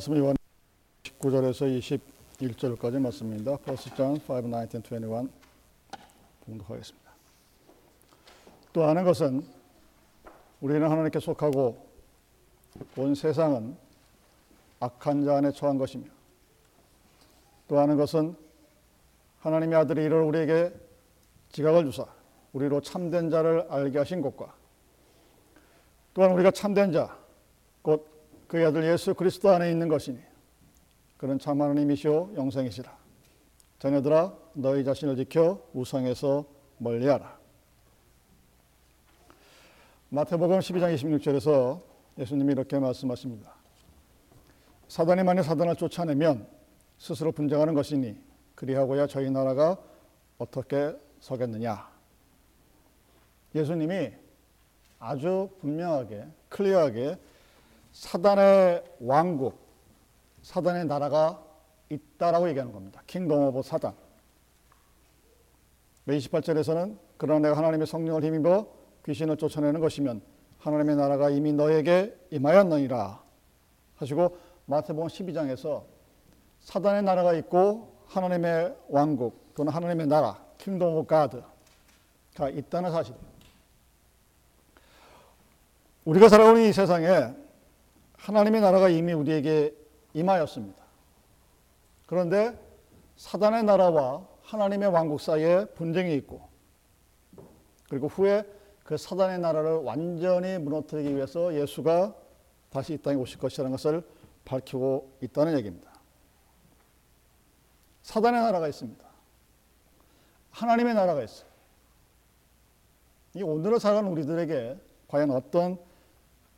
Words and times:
말씀이 0.00 0.18
요한 0.18 0.34
19절에서 1.02 2.00
21절까지 2.38 2.98
말씀입니다. 2.98 3.58
1 3.68 3.76
John 3.94 4.18
5, 4.26 4.66
19, 4.70 4.96
21 4.96 5.28
봉독하겠습니다. 6.46 7.10
또 8.72 8.84
아는 8.84 9.04
것은 9.04 9.46
우리는 10.62 10.90
하나님께 10.90 11.20
속하고 11.20 11.86
온 12.96 13.14
세상은 13.14 13.76
악한 14.78 15.26
자 15.26 15.36
안에 15.36 15.52
처한 15.52 15.76
것이며 15.76 16.06
또 17.68 17.78
아는 17.78 17.98
것은 17.98 18.34
하나님의 19.40 19.78
아들이 19.80 20.04
이를 20.04 20.22
우리에게 20.22 20.72
지각을 21.52 21.84
주사 21.84 22.06
우리로 22.54 22.80
참된 22.80 23.28
자를 23.28 23.66
알게 23.68 23.98
하신 23.98 24.22
것과 24.22 24.54
또한 26.14 26.32
우리가 26.32 26.52
참된 26.52 26.90
자, 26.90 27.14
곧 27.82 28.09
그의 28.50 28.66
아들 28.66 28.82
예수 28.84 29.14
그리스도 29.14 29.48
안에 29.50 29.70
있는 29.70 29.86
것이니 29.86 30.18
그는 31.18 31.38
참 31.38 31.62
하나님이시오 31.62 32.32
영생이시라. 32.34 32.98
자녀들아 33.78 34.36
너희 34.54 34.82
자신을 34.82 35.14
지켜 35.14 35.62
우상에서 35.72 36.44
멀리하라. 36.78 37.38
마태복음 40.08 40.58
12장 40.58 40.92
26절에서 40.96 41.80
예수님이 42.18 42.54
이렇게 42.54 42.76
말씀하십니다. 42.80 43.54
사단이 44.88 45.22
만약 45.22 45.44
사단을 45.44 45.76
쫓아내면 45.76 46.48
스스로 46.98 47.30
분쟁하는 47.30 47.72
것이니 47.74 48.20
그리하고야 48.56 49.06
저희 49.06 49.30
나라가 49.30 49.76
어떻게 50.38 50.96
서겠느냐. 51.20 51.88
예수님이 53.54 54.10
아주 54.98 55.50
분명하게 55.60 56.26
clear하게 56.48 57.29
사단의 57.92 58.84
왕국, 59.00 59.58
사단의 60.42 60.86
나라가 60.86 61.42
있다라고 61.88 62.48
얘기하는 62.48 62.72
겁니다. 62.72 63.02
Kingdom 63.06 63.42
of 63.44 63.62
Satan. 63.62 63.94
28절에서는 66.06 66.98
그러나 67.18 67.48
내가 67.48 67.58
하나님의 67.58 67.86
성령을 67.86 68.24
힘입어 68.24 68.66
귀신을 69.04 69.36
쫓아내는 69.36 69.80
것이면 69.80 70.22
하나님의 70.58 70.96
나라가 70.96 71.30
이미 71.30 71.52
너에게 71.52 72.16
임하였느니라 72.30 73.22
하시고 73.96 74.38
마태복음 74.66 75.08
12장에서 75.08 75.84
사단의 76.60 77.02
나라가 77.02 77.34
있고 77.34 77.96
하나님의 78.06 78.76
왕국 78.88 79.54
또는 79.54 79.72
하나님의 79.72 80.06
나라 80.06 80.42
Kingdom 80.58 80.94
of 80.94 81.06
God가 81.06 82.48
있다는 82.50 82.90
사실이에요. 82.90 83.30
우리가 86.04 86.28
살아오는 86.28 86.62
이 86.62 86.72
세상에 86.72 87.34
하나님의 88.22 88.60
나라가 88.60 88.88
이미 88.88 89.12
우리에게 89.12 89.74
임하였습니다. 90.14 90.80
그런데 92.06 92.58
사단의 93.16 93.64
나라와 93.64 94.26
하나님의 94.42 94.88
왕국 94.88 95.20
사이에 95.20 95.66
분쟁이 95.74 96.14
있고 96.16 96.48
그리고 97.88 98.08
후에 98.08 98.44
그 98.84 98.96
사단의 98.96 99.38
나라를 99.38 99.76
완전히 99.84 100.58
무너뜨리기 100.58 101.14
위해서 101.14 101.54
예수가 101.54 102.14
다시 102.70 102.94
이 102.94 102.98
땅에 102.98 103.16
오실 103.16 103.38
것이라는 103.38 103.70
것을 103.70 104.02
밝히고 104.44 105.18
있다는 105.20 105.56
얘기입니다. 105.58 105.90
사단의 108.02 108.40
나라가 108.40 108.68
있습니다. 108.68 109.04
하나님의 110.50 110.94
나라가 110.94 111.22
있어요. 111.22 111.48
이 113.34 113.42
오늘을 113.42 113.78
살아가는 113.78 114.10
우리들에게 114.10 114.76
과연 115.08 115.30
어떤 115.30 115.78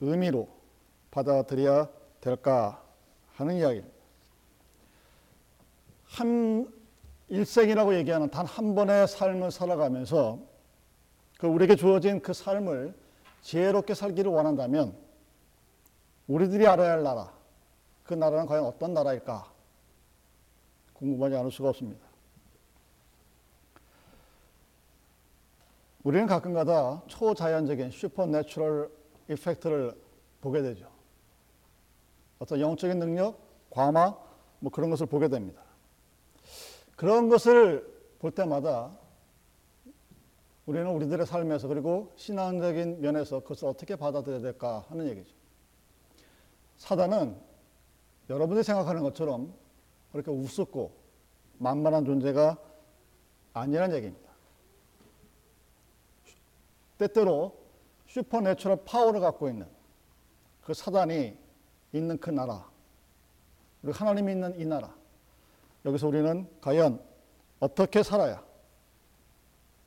의미로 0.00 0.48
받아들여야 1.12 1.88
될까 2.20 2.82
하는 3.34 3.56
이야기입니다. 3.56 3.94
한 6.06 6.72
일생이라고 7.28 7.94
얘기하는 7.94 8.28
단 8.30 8.44
한 8.44 8.74
번의 8.74 9.06
삶을 9.08 9.50
살아가면서 9.50 10.38
그 11.39 11.46
우리에게 11.46 11.77
주어진 11.77 12.20
그 12.20 12.33
삶을 12.33 12.95
지혜롭게 13.40 13.95
살기를 13.95 14.30
원한다면 14.30 14.96
우리들이 16.28 16.67
알아야 16.67 16.92
할 16.92 17.02
나라, 17.02 17.33
그 18.05 18.14
나라는 18.14 18.46
과연 18.46 18.64
어떤 18.64 18.95
나라일까? 18.95 19.51
궁금하지 20.95 21.36
않을 21.36 21.51
수가 21.51 21.70
없습니다. 21.70 22.06
우리는 26.05 26.27
가끔가다 26.27 27.02
초자연적인 27.06 27.90
supernatural 27.90 28.90
effect를 29.30 30.01
보게 30.40 30.62
되죠. 30.62 30.92
어떤 32.42 32.58
영적인 32.58 32.98
능력, 32.98 33.39
과마, 33.70 34.17
뭐 34.58 34.73
그런 34.73 34.91
것을 34.91 35.07
보게 35.07 35.29
됩니다. 35.29 35.63
그런 36.97 37.29
것을 37.29 37.89
볼 38.19 38.33
때마다 38.33 38.91
우리는 40.67 40.89
우리들의 40.89 41.25
삶에서 41.25 41.69
그리고 41.69 42.13
신앙적인 42.17 43.01
면에서 43.01 43.41
그것을 43.41 43.69
어떻게 43.69 43.95
받아들여야 43.95 44.41
될까 44.41 44.85
하는 44.89 45.08
얘기죠. 45.11 45.33
사단은 46.79 47.41
여러분이 48.29 48.64
생각하는 48.64 49.02
것처럼 49.05 49.55
그렇게 50.11 50.33
우습고 50.33 50.91
만만한 51.58 52.05
존재가 52.05 52.58
아니라는 53.52 53.95
얘기입니다. 53.98 54.33
때때로 56.98 57.57
supernatural 58.08 58.85
power를 58.85 59.20
갖고 59.20 59.48
있는 59.48 59.69
그 60.61 60.75
사단이 60.75 61.42
있는 61.92 62.19
그 62.19 62.30
나라, 62.30 62.69
그리고 63.80 63.97
하나님이 63.97 64.33
있는 64.33 64.58
이 64.61 64.64
나라. 64.64 64.95
여기서 65.85 66.08
우리는 66.08 66.48
과연 66.61 67.03
어떻게 67.61 68.03
살아야 68.03 68.42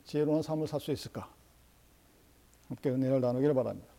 지혜로운 0.04 0.42
삶을 0.42 0.68
살 0.68 0.80
수 0.80 0.92
있을까? 0.92 1.30
함께 2.68 2.90
은혜를 2.90 3.22
나누기를 3.22 3.54
바랍니다. 3.54 3.94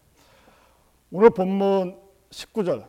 오늘 1.11 1.31
본문 1.31 2.01
19절, 2.31 2.87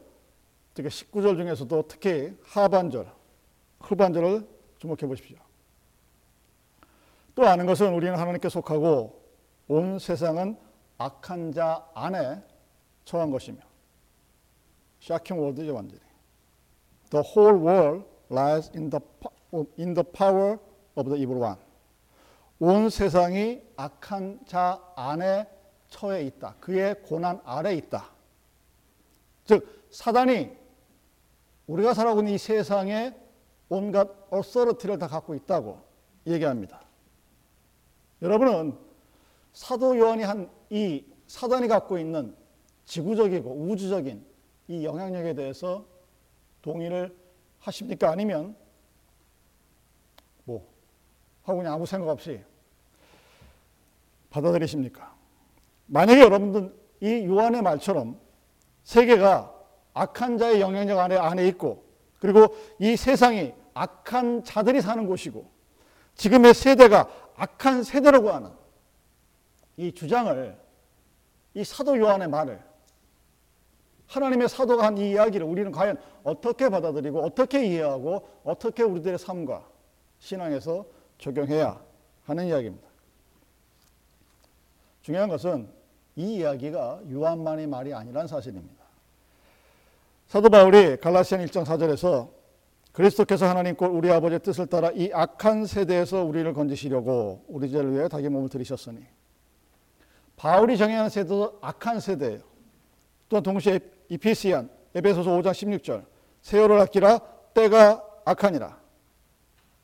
특히 0.73 0.89
19절 0.89 1.37
중에서도 1.37 1.87
특히 1.87 2.35
하반절, 2.43 3.11
후반절을 3.79 4.47
주목해 4.79 5.07
보십시오. 5.07 5.37
또 7.35 7.47
아는 7.47 7.65
것은 7.65 7.93
우리는 7.93 8.17
하나님께 8.17 8.49
속하고 8.49 9.21
온 9.67 9.99
세상은 9.99 10.57
악한 10.97 11.51
자 11.51 11.87
안에 11.93 12.41
처한 13.05 13.29
것이며 13.29 13.66
shocking 15.01 15.41
word이죠 15.41 15.73
완전히. 15.73 16.01
The 17.09 17.23
whole 17.23 17.57
world 17.59 18.05
lies 18.29 18.71
in 18.75 18.89
the 18.89 19.01
in 19.79 19.93
the 19.93 20.03
power 20.03 20.59
of 20.95 21.09
the 21.09 21.21
evil 21.21 21.41
one. 21.41 21.57
온 22.59 22.89
세상이 22.89 23.61
악한 23.75 24.41
자 24.45 24.81
안에 24.95 25.47
처해 25.89 26.23
있다. 26.23 26.55
그의 26.59 27.01
고난 27.03 27.39
아래 27.45 27.73
있다. 27.75 28.11
즉 29.45 29.87
사단이 29.91 30.51
우리가 31.67 31.93
살아가고 31.93 32.21
있는 32.21 32.33
이 32.33 32.37
세상에 32.37 33.15
온갖 33.69 34.09
어서러티를 34.29 34.97
다 34.97 35.07
갖고 35.07 35.35
있다고 35.35 35.81
얘기합니다. 36.25 36.81
여러분은 38.21 38.77
사도 39.53 39.97
요한이 39.97 40.23
한 40.23 40.57
이 40.69 41.05
사단이 41.27 41.67
갖고 41.67 41.97
있는 41.97 42.35
지구적이고 42.85 43.49
우주적인 43.49 44.25
이 44.67 44.83
영향력에 44.83 45.33
대해서 45.33 45.85
동의를 46.61 47.15
하십니까? 47.59 48.11
아니면 48.11 48.55
뭐 50.43 50.67
하고 51.43 51.59
그냥 51.59 51.73
아무 51.73 51.85
생각 51.85 52.09
없이 52.09 52.41
받아들이십니까? 54.29 55.15
만약에 55.85 56.21
여러분들 56.21 56.75
이 56.99 57.25
요한의 57.25 57.61
말처럼 57.61 58.19
세계가 58.83 59.53
악한 59.93 60.37
자의 60.37 60.61
영향력 60.61 60.99
안에, 60.99 61.17
안에 61.17 61.47
있고 61.49 61.85
그리고 62.19 62.55
이 62.79 62.95
세상이 62.95 63.53
악한 63.73 64.43
자들이 64.43 64.81
사는 64.81 65.05
곳이고 65.07 65.49
지금의 66.15 66.53
세대가 66.53 67.09
악한 67.35 67.83
세대라고 67.83 68.31
하는 68.31 68.51
이 69.77 69.93
주장을 69.93 70.57
이 71.53 71.63
사도 71.63 71.97
요한의 71.97 72.27
말을 72.27 72.66
하나님의 74.07 74.47
사도가 74.49 74.85
한 74.85 74.97
이 74.97 75.11
이야기를 75.11 75.45
우리는 75.45 75.71
과연 75.71 75.97
어떻게 76.23 76.69
받아들이고 76.69 77.23
어떻게 77.23 77.65
이해하고 77.65 78.27
어떻게 78.43 78.83
우리들의 78.83 79.17
삶과 79.19 79.65
신앙에서 80.19 80.85
적용해야 81.17 81.79
하는 82.25 82.47
이야기입니다. 82.47 82.87
중요한 85.01 85.29
것은 85.29 85.69
이 86.15 86.37
이야기가 86.37 87.01
요한만의 87.11 87.67
말이 87.67 87.93
아니란 87.93 88.27
사실입니다. 88.27 88.83
사도 90.27 90.49
바울이 90.49 90.97
갈라시안 90.97 91.45
1장 91.45 91.63
4절에서 91.63 92.29
그리스도께서 92.91 93.47
하나님 93.47 93.75
곧 93.75 93.87
우리 93.87 94.11
아버지의 94.11 94.39
뜻을 94.39 94.65
따라 94.67 94.89
이 94.91 95.11
악한 95.13 95.65
세대에서 95.65 96.23
우리를 96.23 96.51
건지시려고 96.53 97.45
우리 97.47 97.69
죄를 97.69 97.93
위해 97.93 98.09
자기 98.09 98.27
몸을 98.27 98.49
들이셨으니 98.49 99.05
바울이 100.35 100.77
정의하는 100.77 101.09
세대도 101.09 101.59
악한 101.61 101.99
세대예요. 101.99 102.39
또한 103.29 103.43
동시에 103.43 103.79
이피시안 104.09 104.69
에베소서 104.95 105.31
5장 105.31 105.51
16절 105.51 106.05
세월을 106.41 106.79
아끼라 106.79 107.19
때가 107.53 108.03
악하니라. 108.25 108.79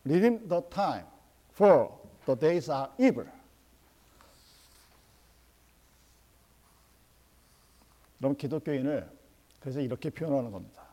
Redeem 0.06 0.48
the 0.48 0.62
time 0.70 1.06
for 1.54 1.90
the 2.26 2.40
days 2.40 2.70
are 2.70 2.88
evil. 3.00 3.30
그럼 8.18 8.36
기독교인을 8.36 9.10
그래서 9.60 9.80
이렇게 9.80 10.10
표현하는 10.10 10.52
겁니다. 10.52 10.84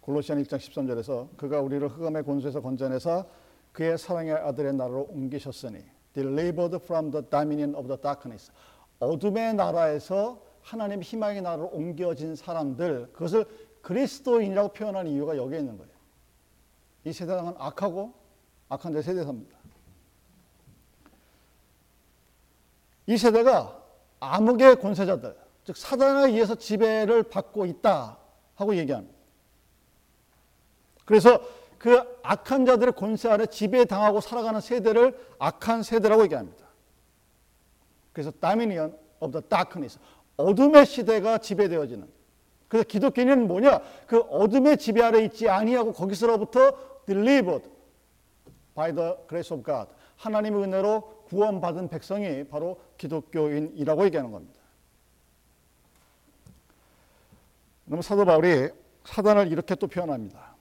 골로시안 0.00 0.42
1장 0.42 0.56
13절에서 0.56 1.36
그가 1.36 1.60
우리를 1.60 1.86
흑암의 1.88 2.22
권세에서 2.24 2.62
건져내사 2.62 3.24
그의 3.72 3.98
사랑의 3.98 4.32
아들의 4.32 4.72
나라로 4.74 5.08
옮기셨으니 5.10 5.84
delivered 6.14 6.76
from 6.82 7.10
the 7.10 7.22
dominion 7.28 7.74
of 7.74 7.86
the 7.86 8.00
darkness 8.00 8.50
어둠의 9.00 9.54
나라에서 9.54 10.40
하나님 10.68 11.00
희망의 11.00 11.40
나라로 11.40 11.68
옮겨진 11.68 12.36
사람들 12.36 13.10
그것을 13.14 13.46
그리스도인이라고 13.80 14.74
표현하는 14.74 15.10
이유가 15.10 15.34
여기에 15.34 15.60
있는 15.60 15.78
거예요. 15.78 15.90
이 17.04 17.12
세상은 17.12 17.54
악하고 17.56 18.12
악한 18.68 18.92
데 18.92 19.00
세대사입니다. 19.00 19.56
이 23.06 23.16
세대가 23.16 23.82
암흑의 24.20 24.80
권세자들, 24.80 25.38
즉 25.64 25.74
사단에 25.74 26.30
의해서 26.30 26.54
지배를 26.54 27.22
받고 27.22 27.64
있다 27.64 28.18
하고 28.54 28.76
얘기합니다. 28.76 29.16
그래서 31.06 31.40
그 31.78 32.18
악한 32.22 32.66
자들의 32.66 32.92
권세 32.92 33.30
아래 33.30 33.46
지배당하고 33.46 34.20
살아가는 34.20 34.60
세대를 34.60 35.18
악한 35.38 35.82
세대라고 35.82 36.24
얘기합니다. 36.24 36.66
그래서 38.12 38.30
Dominion 38.32 38.94
of 39.20 39.32
the 39.32 39.48
Darkness, 39.48 39.98
어둠의 40.38 40.86
시대가 40.86 41.38
지배되어지는. 41.38 42.08
그래서 42.68 42.84
기독교인은 42.86 43.46
뭐냐? 43.46 43.80
그 44.06 44.20
어둠의 44.20 44.78
지배 44.78 45.02
아래 45.02 45.24
있지 45.24 45.48
아니하고 45.48 45.92
거기서로부터 45.92 46.72
delivered 47.06 47.68
by 48.74 48.94
the 48.94 49.14
grace 49.28 49.54
of 49.54 49.64
God. 49.64 49.90
하나님의 50.16 50.62
은혜로 50.62 51.24
구원받은 51.28 51.88
백성이 51.88 52.44
바로 52.44 52.80
기독교인이라고 52.96 54.04
얘기하는 54.06 54.30
겁니다. 54.30 54.60
그럼 57.86 58.02
사도 58.02 58.24
바울이 58.24 58.68
사단을 59.04 59.50
이렇게 59.50 59.74
또 59.74 59.86
표현합니다. 59.86 60.56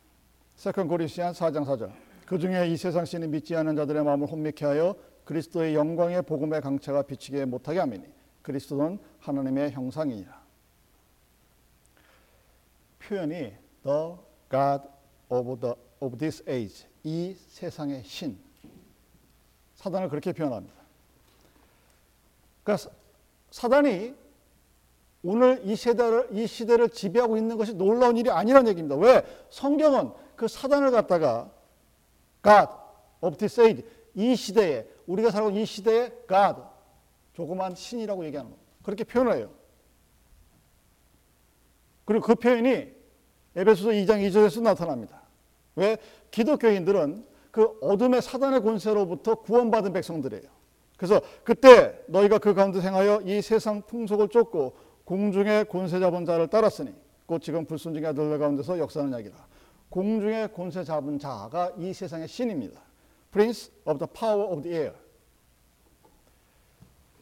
Second 0.55 0.88
Corinthian 0.88 1.33
4장 1.33 1.65
4절. 1.65 1.91
그 2.25 2.39
중에 2.39 2.68
이 2.68 2.77
세상 2.77 3.06
신이 3.06 3.27
믿지 3.27 3.56
않은 3.56 3.75
자들의 3.75 4.03
마음을 4.03 4.27
혼미케 4.27 4.65
하여 4.65 4.95
그리스도의 5.25 5.75
영광의 5.75 6.23
복음의 6.23 6.62
강체가 6.62 7.01
비치게 7.01 7.45
못하게 7.45 7.80
하미니 7.80 8.16
그리스도는 8.47 8.97
하나님의 9.19 9.71
형상이니라. 9.71 10.41
표현이 12.99 13.33
the 13.83 14.15
God 14.49 14.83
of, 15.29 15.59
the, 15.59 15.75
of 15.99 16.17
this 16.17 16.44
age 16.47 16.85
이 17.03 17.35
세상의 17.49 18.05
신 18.05 18.38
사단을 19.75 20.07
그렇게 20.07 20.31
표현합니다. 20.31 20.73
그러니까 22.63 22.89
사단이 23.51 24.15
오늘 25.23 25.61
이 25.65 25.75
세대를 25.75 26.29
이 26.31 26.47
시대를 26.47 26.89
지배하고 26.89 27.35
있는 27.35 27.57
것이 27.57 27.73
놀라운 27.73 28.15
일이 28.15 28.29
아니라는 28.29 28.69
얘기입니다. 28.69 28.95
왜? 28.95 29.25
성경은 29.49 30.11
그 30.38 30.47
사단을 30.47 30.91
갖다가 30.91 31.51
God 32.41 32.71
of 33.19 33.38
this 33.38 33.59
age 33.59 33.85
이 34.15 34.38
시대에 34.38 34.88
우리가 35.05 35.31
살고 35.31 35.49
이 35.51 35.65
시대에 35.65 36.11
God 36.29 36.61
조그만 37.37 37.75
신이라고 37.75 38.25
얘기하는 38.25 38.49
겁니다. 38.49 38.71
그렇게 38.81 39.03
표현해요. 39.03 39.51
그리고 42.03 42.25
그 42.25 42.33
표현이 42.33 42.91
에베소서 43.55 43.89
2장 43.89 44.27
2절에서 44.27 44.63
나타납니다. 44.63 45.21
왜? 45.75 45.97
기독교인들은 46.31 47.27
그 47.51 47.77
어둠의 47.81 48.23
사단의 48.23 48.63
권세로부터 48.63 49.35
구원받은 49.35 49.93
백성들이에요. 49.93 50.49
그래서 50.97 51.21
그때 51.43 52.03
너희가 52.07 52.39
그 52.39 52.55
가운데 52.55 52.81
생하여 52.81 53.21
이 53.21 53.39
세상 53.43 53.83
풍속을 53.83 54.29
쫓고 54.29 54.75
공중의 55.05 55.65
권세 55.65 55.99
잡은 55.99 56.25
자를 56.25 56.47
따랐으니 56.47 56.91
곧 57.27 57.39
지금 57.43 57.65
불순종의 57.65 58.09
아들들 58.09 58.39
가운데서 58.39 58.79
역사하는 58.79 59.13
이야기라. 59.13 59.35
공중의 59.89 60.53
권세 60.53 60.83
잡은 60.83 61.19
자가 61.19 61.73
이 61.77 61.93
세상의 61.93 62.27
신입니다. 62.27 62.81
Prince 63.29 63.71
of 63.85 63.99
the 63.99 64.11
power 64.11 64.51
of 64.51 64.63
the 64.63 64.75
air. 64.75 65.06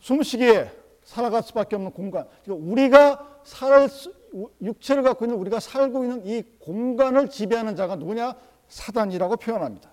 숨쉬기에 0.05 0.71
살아갈 1.03 1.41
수밖에 1.41 1.75
없는 1.75 1.91
공간. 1.91 2.27
그러니까 2.43 2.71
우리가 2.71 3.39
살 3.43 3.89
수, 3.89 4.13
육체를 4.61 5.01
갖고 5.01 5.25
있는 5.25 5.35
우리가 5.39 5.59
살고 5.59 6.03
있는 6.03 6.25
이 6.27 6.43
공간을 6.59 7.29
지배하는 7.29 7.75
자가 7.75 7.95
누구냐? 7.95 8.35
사단이라고 8.67 9.37
표현합니다. 9.37 9.89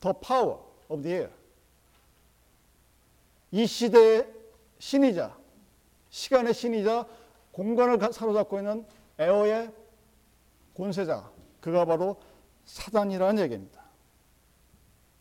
The 0.00 0.14
power 0.26 0.58
of 0.88 1.02
the 1.02 1.16
air. 1.16 1.32
이 3.50 3.66
시대의 3.66 4.26
신이자 4.78 5.36
시간의 6.08 6.54
신이자 6.54 7.06
공간을 7.52 7.98
사로잡고 8.10 8.58
있는 8.58 8.86
에어의 9.18 9.70
권세자 10.74 11.30
그가 11.60 11.84
바로 11.84 12.16
사단이라는 12.64 13.42
얘기입니다. 13.42 13.84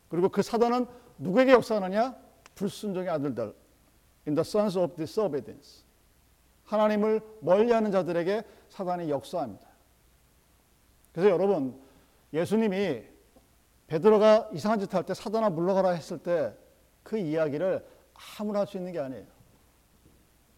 그리고 0.07 0.29
그 0.29 0.41
사단은 0.41 0.85
누구에게 1.17 1.51
역사하느냐? 1.51 2.28
불순종의 2.59 3.09
아들들 3.09 3.55
in 4.27 4.35
the 4.35 4.41
sons 4.41 4.77
of 4.77 4.95
disobedience 4.95 5.83
하나님을 6.65 7.21
멀리하는 7.39 7.91
자들에게 7.91 8.43
사단이 8.69 9.09
역사합니다. 9.09 9.67
그래서 11.13 11.29
여러분 11.31 11.81
예수님이 12.33 13.03
베드로가 13.87 14.49
이상한 14.53 14.79
짓 14.79 14.93
할 14.93 15.03
때 15.03 15.13
사단아 15.13 15.49
물러가라 15.49 15.91
했을 15.91 16.17
때 16.19 16.53
그 17.01 17.17
이야기를 17.17 17.83
아무나 18.37 18.59
할 18.59 18.67
수 18.67 18.77
있는 18.77 18.91
게 18.91 18.99
아니에요. 18.99 19.25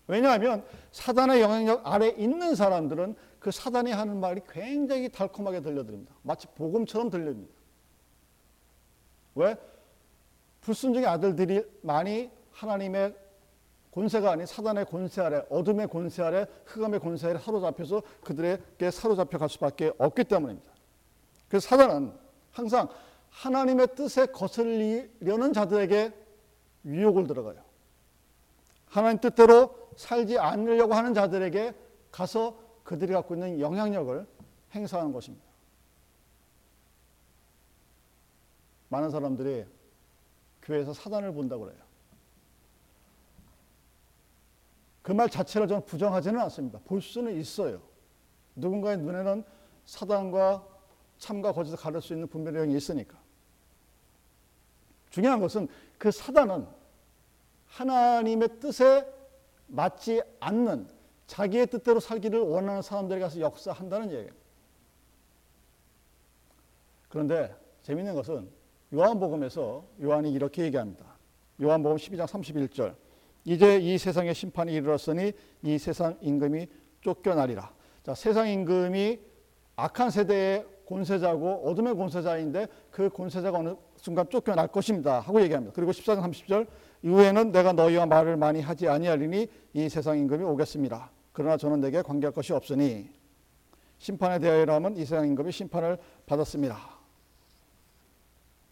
왜냐하면 0.07 0.65
사단의 0.91 1.39
영향력 1.39 1.87
아래 1.87 2.09
있는 2.09 2.55
사람들은 2.55 3.15
그 3.39 3.51
사단이 3.51 3.91
하는 3.91 4.19
말이 4.19 4.41
굉장히 4.49 5.07
달콤하게 5.07 5.61
들려드립니다. 5.61 6.13
마치 6.23 6.47
복음처럼 6.47 7.09
들립니다. 7.09 7.53
왜? 9.35 9.55
불순종의 10.61 11.07
아들들이 11.07 11.63
많이 11.81 12.29
하나님의 12.51 13.15
권세가 13.91 14.31
아닌 14.31 14.45
사단의 14.45 14.85
권세 14.85 15.21
아래, 15.21 15.43
어둠의 15.49 15.87
권세 15.87 16.23
아래, 16.23 16.45
흑암의 16.65 17.01
권세 17.01 17.27
아래 17.27 17.39
사로잡혀서 17.39 18.01
그들에게 18.23 18.89
사로잡혀 18.89 19.37
갈 19.37 19.49
수밖에 19.49 19.91
없기 19.97 20.23
때문입니다. 20.23 20.71
그래서 21.49 21.67
사단은 21.67 22.13
항상 22.51 22.87
하나님의 23.29 23.95
뜻에 23.95 24.27
거슬리려는 24.27 25.51
자들에게 25.53 26.13
유혹을 26.85 27.27
들어가요. 27.27 27.61
하나님 28.85 29.19
뜻대로 29.19 29.89
살지 29.95 30.37
않으려고 30.37 30.93
하는 30.93 31.13
자들에게 31.13 31.73
가서 32.11 32.57
그들이 32.83 33.13
갖고 33.13 33.35
있는 33.35 33.59
영향력을 33.59 34.25
행사하는 34.73 35.11
것입니다. 35.11 35.45
많은 38.89 39.09
사람들이 39.09 39.65
교회에서 40.61 40.93
사단을 40.93 41.33
본다고 41.33 41.65
그래요. 41.65 41.81
그 45.01 45.13
말 45.13 45.29
자체를 45.29 45.67
저는 45.67 45.85
부정하지는 45.85 46.39
않습니다. 46.41 46.79
볼 46.85 47.01
수는 47.01 47.35
있어요. 47.39 47.81
누군가의 48.55 48.97
눈에는 48.97 49.43
사단과 49.85 50.65
참과 51.17 51.51
거짓을 51.53 51.77
가릴 51.77 52.01
수 52.01 52.13
있는 52.13 52.27
분별력이 52.27 52.75
있으니까. 52.75 53.19
중요한 55.09 55.39
것은 55.39 55.67
그 55.97 56.11
사단은 56.11 56.67
하나님의 57.67 58.59
뜻에 58.59 59.05
맞지 59.67 60.21
않는 60.39 60.87
자기의 61.27 61.67
뜻대로 61.67 61.99
살기를 61.99 62.39
원하는 62.39 62.81
사람들에 62.81 63.19
가서 63.19 63.39
역사한다는 63.39 64.11
얘기예요. 64.11 64.31
그런데 67.09 67.55
재밌는 67.83 68.15
것은 68.15 68.49
요한복음에서 68.93 69.83
요한이 70.01 70.31
이렇게 70.31 70.63
얘기합니다. 70.63 71.05
요한복음 71.61 71.97
12장 71.97 72.25
31절. 72.25 72.95
이제 73.45 73.77
이 73.77 73.97
세상의 73.97 74.35
심판이 74.35 74.73
이르렀으니 74.73 75.31
이 75.63 75.77
세상 75.77 76.17
임금이 76.21 76.67
쫓겨나리라. 77.01 77.71
자, 78.03 78.13
세상 78.13 78.47
임금이 78.47 79.19
악한 79.75 80.11
세대의 80.11 80.65
권세자고 80.87 81.69
어둠의 81.69 81.95
권세자인데 81.95 82.67
그 82.91 83.09
권세자가 83.09 83.59
어느 83.59 83.75
순간 83.95 84.29
쫓겨날 84.29 84.67
것입니다. 84.67 85.21
하고 85.21 85.41
얘기합니다. 85.41 85.73
그리고 85.73 85.91
14장 85.91 86.21
30절 86.21 86.67
이후에는 87.03 87.51
내가 87.51 87.71
너희와 87.71 88.05
말을 88.05 88.35
많이 88.35 88.61
하지 88.61 88.89
아니하리니 88.89 89.47
이 89.73 89.89
세상 89.89 90.19
임금이 90.19 90.43
오겠습니다. 90.43 91.09
그러나 91.31 91.55
저는 91.55 91.79
내게 91.79 92.01
관계할 92.01 92.33
것이 92.33 92.51
없으니 92.51 93.09
심판에 93.99 94.39
대하여라면 94.39 94.97
이 94.97 95.05
세상 95.05 95.25
임금이 95.27 95.51
심판을 95.51 95.97
받았습니다. 96.25 96.90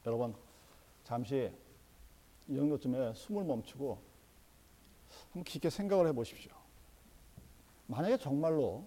여러분 0.05 0.33
잠시 1.03 1.51
이 2.47 2.55
정도쯤에 2.55 3.13
숨을 3.13 3.43
멈추고 3.43 3.99
한번 5.25 5.43
깊게 5.43 5.69
생각을 5.69 6.07
해보십시오. 6.07 6.51
만약에 7.87 8.17
정말로 8.17 8.85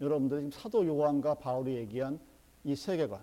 여러분들이 0.00 0.40
지금 0.40 0.50
사도 0.50 0.86
요한과 0.86 1.34
바울이 1.34 1.76
얘기한 1.76 2.18
이 2.64 2.74
세계관, 2.74 3.22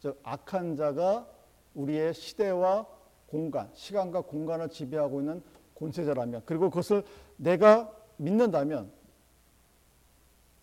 즉 0.00 0.18
악한 0.22 0.76
자가 0.76 1.28
우리의 1.74 2.14
시대와 2.14 2.86
공간, 3.26 3.70
시간과 3.74 4.22
공간을 4.22 4.68
지배하고 4.70 5.20
있는 5.20 5.42
권세자라면 5.76 6.42
그리고 6.44 6.68
그것을 6.68 7.04
내가 7.36 7.92
믿는다면 8.16 8.92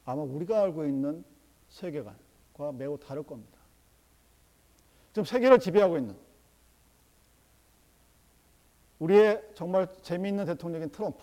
아마 0.06 0.22
우리가 0.22 0.62
알고 0.62 0.86
있는 0.86 1.24
세계관과 1.70 2.74
매우 2.74 2.98
다를 3.00 3.24
겁니다. 3.24 3.57
지금 5.18 5.26
세계를 5.26 5.58
지배하고 5.58 5.98
있는 5.98 6.16
우리의 9.00 9.44
정말 9.56 9.88
재미있는 10.04 10.46
대통령인 10.46 10.92
트럼프. 10.92 11.18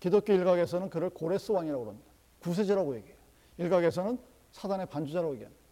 기독교 0.00 0.32
일각에서는 0.32 0.90
그를 0.90 1.08
고레스 1.08 1.52
왕이라고 1.52 1.86
합니다. 1.86 2.10
구세주라고 2.40 2.96
얘기해요. 2.96 3.16
일각에서는 3.58 4.18
사단의 4.50 4.86
반주자라고 4.86 5.34
얘기합니다. 5.34 5.62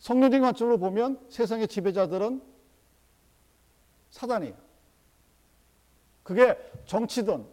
성경적인 0.00 0.42
관점으로 0.42 0.78
보면 0.78 1.24
세상의 1.28 1.68
지배자들은 1.68 2.42
사단이에요. 4.10 4.56
그게 6.24 6.58
정치든 6.86 7.46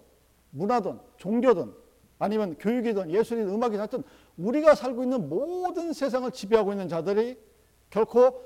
문화든 0.50 1.00
종교든 1.18 1.72
아니면 2.18 2.58
교육이든 2.58 3.12
예술이든 3.12 3.54
음악이든 3.54 3.80
하여튼 3.80 4.04
우리가 4.38 4.74
살고 4.74 5.04
있는 5.04 5.30
모든 5.30 5.94
세상을 5.94 6.32
지배하고 6.32 6.72
있는 6.72 6.90
자들이 6.90 7.53
결코 7.94 8.44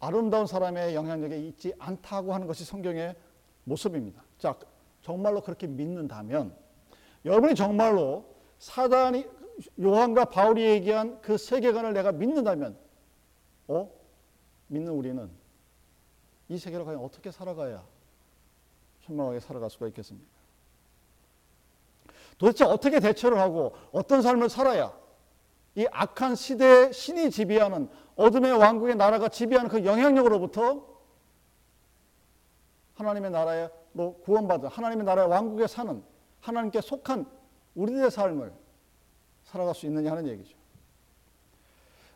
아름다운 0.00 0.46
사람의 0.46 0.94
영향력에 0.94 1.36
있지 1.40 1.74
않다고 1.78 2.32
하는 2.32 2.46
것이 2.46 2.64
성경의 2.64 3.14
모습입니다. 3.64 4.24
자, 4.38 4.58
정말로 5.02 5.42
그렇게 5.42 5.66
믿는다면 5.66 6.56
여러분이 7.26 7.54
정말로 7.54 8.24
사단이 8.58 9.28
요한과 9.78 10.26
바울이 10.26 10.64
얘기한 10.64 11.20
그 11.20 11.36
세계관을 11.36 11.92
내가 11.92 12.10
믿는다면 12.12 12.78
어? 13.66 13.90
믿는 14.68 14.90
우리는 14.90 15.30
이 16.48 16.56
세계를 16.56 16.86
과연 16.86 17.00
어떻게 17.00 17.30
살아가야 17.30 17.84
현명하게 19.00 19.40
살아갈 19.40 19.68
수가 19.68 19.86
있겠습니까? 19.88 20.26
도대체 22.38 22.64
어떻게 22.64 23.00
대처를 23.00 23.38
하고 23.38 23.74
어떤 23.92 24.22
삶을 24.22 24.48
살아야 24.48 24.98
이 25.78 25.86
악한 25.92 26.34
시대의 26.34 26.92
신이 26.92 27.30
지배하는 27.30 27.88
어둠의 28.16 28.52
왕국의 28.52 28.96
나라가 28.96 29.28
지배하는 29.28 29.70
그 29.70 29.84
영향력으로부터 29.84 30.84
하나님의 32.94 33.30
나라로 33.30 34.14
구원받은 34.24 34.70
하나님의 34.70 35.04
나라의 35.04 35.28
왕국에 35.28 35.68
사는 35.68 36.02
하나님께 36.40 36.80
속한 36.80 37.26
우리들의 37.76 38.10
삶을 38.10 38.52
살아갈 39.44 39.72
수 39.72 39.86
있느냐 39.86 40.10
하는 40.10 40.26
얘기죠. 40.26 40.58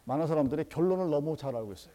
많은 0.07 0.27
사람들이 0.27 0.65
결론을 0.69 1.09
너무 1.09 1.37
잘 1.37 1.55
알고 1.55 1.73
있어요. 1.73 1.95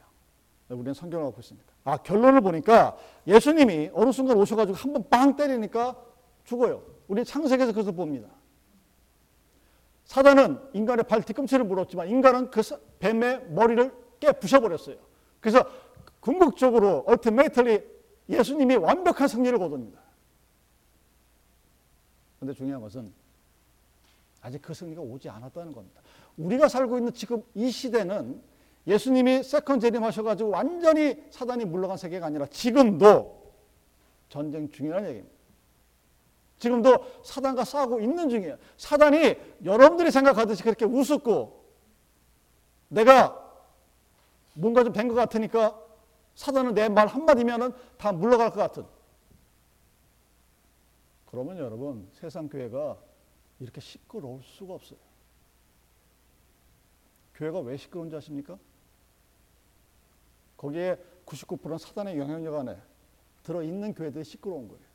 우리는 0.70 0.94
성경을 0.94 1.26
갖고 1.26 1.42
있으니까. 1.42 1.66
아, 1.84 1.98
결론을 1.98 2.40
보니까 2.40 2.98
예수님이 3.28 3.92
어느 3.94 4.14
순간 4.14 4.38
오셔가지고 4.38 4.78
한 4.78 4.94
번 4.94 5.04
빵 5.10 5.36
때리니까 5.36 6.02
죽어요. 6.46 6.82
우리 7.10 7.26
창세기에서 7.26 7.74
그것을 7.74 7.92
봅니다. 7.92 8.30
사단은 10.08 10.60
인간의 10.74 11.04
발 11.04 11.22
뒤꿈치를 11.22 11.66
물었지만 11.66 12.08
인간은 12.08 12.50
그 12.50 12.62
뱀의 13.00 13.52
머리를 13.52 13.94
깨 14.20 14.32
부셔버렸어요. 14.32 14.96
그래서 15.40 15.70
궁극적으로 16.22 17.04
ultimately 17.08 17.84
예수님이 18.30 18.76
완벽한 18.78 19.28
승리를 19.28 19.58
거둡니다. 19.60 20.02
그런데 22.40 22.58
중요한 22.58 22.82
것은 22.82 23.14
아직 24.42 24.62
그 24.62 24.74
승리가 24.74 25.02
오지 25.02 25.30
않았다는 25.30 25.74
겁니다. 25.74 26.02
우리가 26.38 26.68
살고 26.68 26.98
있는 26.98 27.14
지금 27.14 27.44
이 27.54 27.70
시대는 27.70 28.42
예수님이 28.86 29.44
second 29.44 29.82
재림하셔가지고 29.82 30.50
완전히 30.50 31.22
사단이 31.32 31.66
물러간 31.66 31.98
세계가 31.98 32.28
아니라 32.28 32.46
지금도 32.48 33.54
전쟁 34.30 34.70
중이라는 34.70 35.10
얘기입니다. 35.10 35.37
지금도 36.60 37.22
사단과 37.24 37.64
싸우고 37.66 38.00
있는 38.00 38.30
중이에요. 38.30 38.58
사단이 38.78 39.36
여러분들이 39.64 40.12
생각하듯이 40.12 40.64
그렇게 40.64 40.86
우습고 40.86 41.66
내가 42.90 43.44
뭔가 44.56 44.84
좀 44.84 44.94
된 44.94 45.08
것 45.08 45.14
같으니까 45.16 45.80
사단은 46.36 46.74
내 46.74 46.88
말 46.90 47.08
한마디면은 47.08 47.72
다 47.98 48.12
물러갈 48.12 48.50
것 48.52 48.58
같은. 48.58 48.86
그러면 51.28 51.58
여러분 51.60 52.10
세상 52.14 52.48
교회가 52.50 52.98
이렇게 53.60 53.82
시끄러울 53.82 54.42
수가 54.44 54.74
없어요. 54.76 55.00
교회가 57.36 57.60
왜 57.60 57.78
시끄러운지 57.78 58.16
아십니까? 58.16 58.58
거기에 60.58 60.98
99%는 61.26 61.78
사단의 61.78 62.18
영향력 62.18 62.56
안에 62.56 62.78
들어있는 63.44 63.94
교회들이 63.94 64.24
시끄러운 64.24 64.68
거예요. 64.68 64.87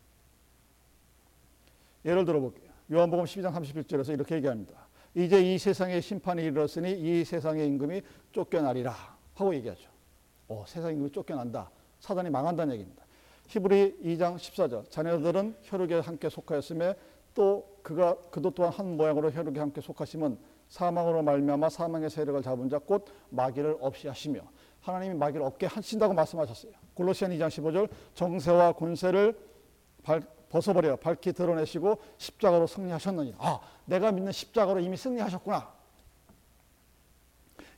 예를 2.04 2.24
들어볼게요. 2.24 2.70
요한복음 2.90 3.24
12장 3.24 3.52
31절에서 3.52 4.12
이렇게 4.12 4.36
얘기합니다. 4.36 4.88
이제 5.14 5.40
이 5.40 5.58
세상의 5.58 6.00
심판이 6.02 6.42
이르렀으니 6.44 6.92
이 6.92 7.24
세상의 7.24 7.66
임금이 7.66 8.02
쫓겨나리라 8.32 8.94
하고 9.34 9.54
얘기하죠. 9.54 9.90
어, 10.48 10.64
세상 10.66 10.92
임금이 10.92 11.12
쫓겨난다. 11.12 11.70
사단이 12.00 12.30
망한다는 12.30 12.74
얘기입니다. 12.74 13.04
히브리 13.48 13.98
2장 14.02 14.36
14절 14.36 14.90
자녀들은 14.90 15.56
혈육에 15.62 16.00
함께 16.00 16.28
속하였음에 16.28 16.94
또 17.34 17.78
그가 17.82 18.16
그도 18.30 18.50
또한 18.50 18.72
한 18.72 18.96
모양으로 18.96 19.30
혈육에 19.30 19.58
함께 19.58 19.80
속하심은 19.80 20.38
사망으로 20.68 21.22
말미암아 21.22 21.68
사망의 21.68 22.08
세력을 22.08 22.40
잡은 22.42 22.68
자 22.68 22.78
곧 22.78 23.04
마귀를 23.30 23.76
없이 23.80 24.08
하시며 24.08 24.40
하나님이 24.80 25.14
마귀를 25.14 25.44
없게 25.44 25.66
하신다고 25.66 26.14
말씀하셨어요. 26.14 26.72
골로시안 26.94 27.30
2장 27.32 27.48
15절 27.48 27.88
정세와 28.14 28.72
권세를 28.72 29.36
벗어버려 30.52 30.96
밝히 30.96 31.32
드러내시고 31.32 31.98
십자가로 32.18 32.66
승리하셨느니 32.66 33.34
아 33.38 33.58
내가 33.86 34.12
믿는 34.12 34.30
십자가로 34.30 34.80
이미 34.80 34.96
승리하셨구나. 34.96 35.72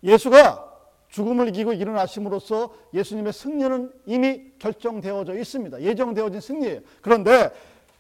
예수가 0.03 0.73
죽음을 1.09 1.49
이기고 1.49 1.73
일어나심으로써 1.73 2.75
예수님의 2.93 3.33
승리는 3.33 3.93
이미 4.07 4.51
결정되어져 4.59 5.39
있습니다. 5.39 5.81
예정되어진 5.81 6.41
승리예요. 6.41 6.81
그런데 7.01 7.53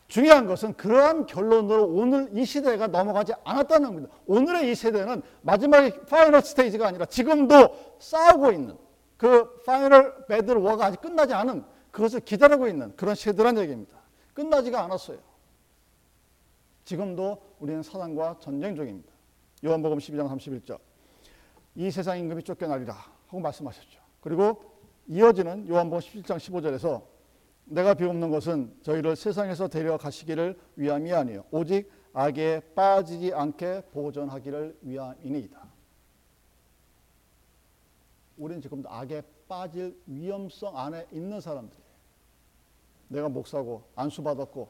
중요한 0.08 0.46
것은 0.46 0.74
그러한 0.74 1.26
결론으로 1.26 1.86
오늘 1.86 2.28
이 2.36 2.44
시대가 2.44 2.88
넘어가지 2.88 3.32
않았다는 3.44 3.88
겁니다. 3.88 4.14
오늘의 4.26 4.70
이 4.70 4.74
세대는 4.74 5.22
마지막에 5.42 5.92
final 6.02 6.42
stage가 6.42 6.88
아니라 6.88 7.06
지금도 7.06 7.96
싸우고 8.00 8.50
있는 8.50 8.76
그 9.16 9.62
final 9.64 10.26
battle 10.26 10.56
war가 10.56 10.86
아직 10.86 11.00
끝나지 11.00 11.32
않은 11.32 11.64
그것을 11.92 12.20
기다리고 12.20 12.66
있는 12.66 12.92
그런 12.96 13.14
시대란 13.14 13.56
얘기입니다. 13.58 14.03
끝나지가 14.34 14.82
않았어요. 14.84 15.18
지금도 16.84 17.40
우리는 17.60 17.82
사단과 17.82 18.38
전쟁 18.40 18.76
중입니다. 18.76 19.12
요한복음 19.64 19.98
12장 19.98 20.28
31절. 20.28 20.78
이 21.76 21.90
세상 21.90 22.18
임금이 22.18 22.42
쫓겨나리라 22.42 22.94
하고 23.26 23.40
말씀하셨죠. 23.40 24.00
그리고 24.20 24.62
이어지는 25.06 25.68
요한복음 25.68 26.00
17장 26.00 26.36
15절에서 26.36 27.02
내가 27.66 27.94
비옵는 27.94 28.30
것은 28.30 28.76
저희를 28.82 29.16
세상에서 29.16 29.68
데려가시기를 29.68 30.58
위함이 30.76 31.12
아니요 31.12 31.44
오직 31.50 31.90
악에 32.12 32.60
빠지지 32.74 33.32
않게 33.32 33.84
보존하기를 33.92 34.78
위함이니이다. 34.82 35.64
우리는 38.36 38.60
지금도 38.60 38.90
악에 38.90 39.22
빠질 39.48 39.98
위험성 40.06 40.78
안에 40.78 41.06
있는 41.12 41.40
사람들이 41.40 41.83
내가 43.08 43.28
목사고 43.28 43.84
안수받았고 43.94 44.68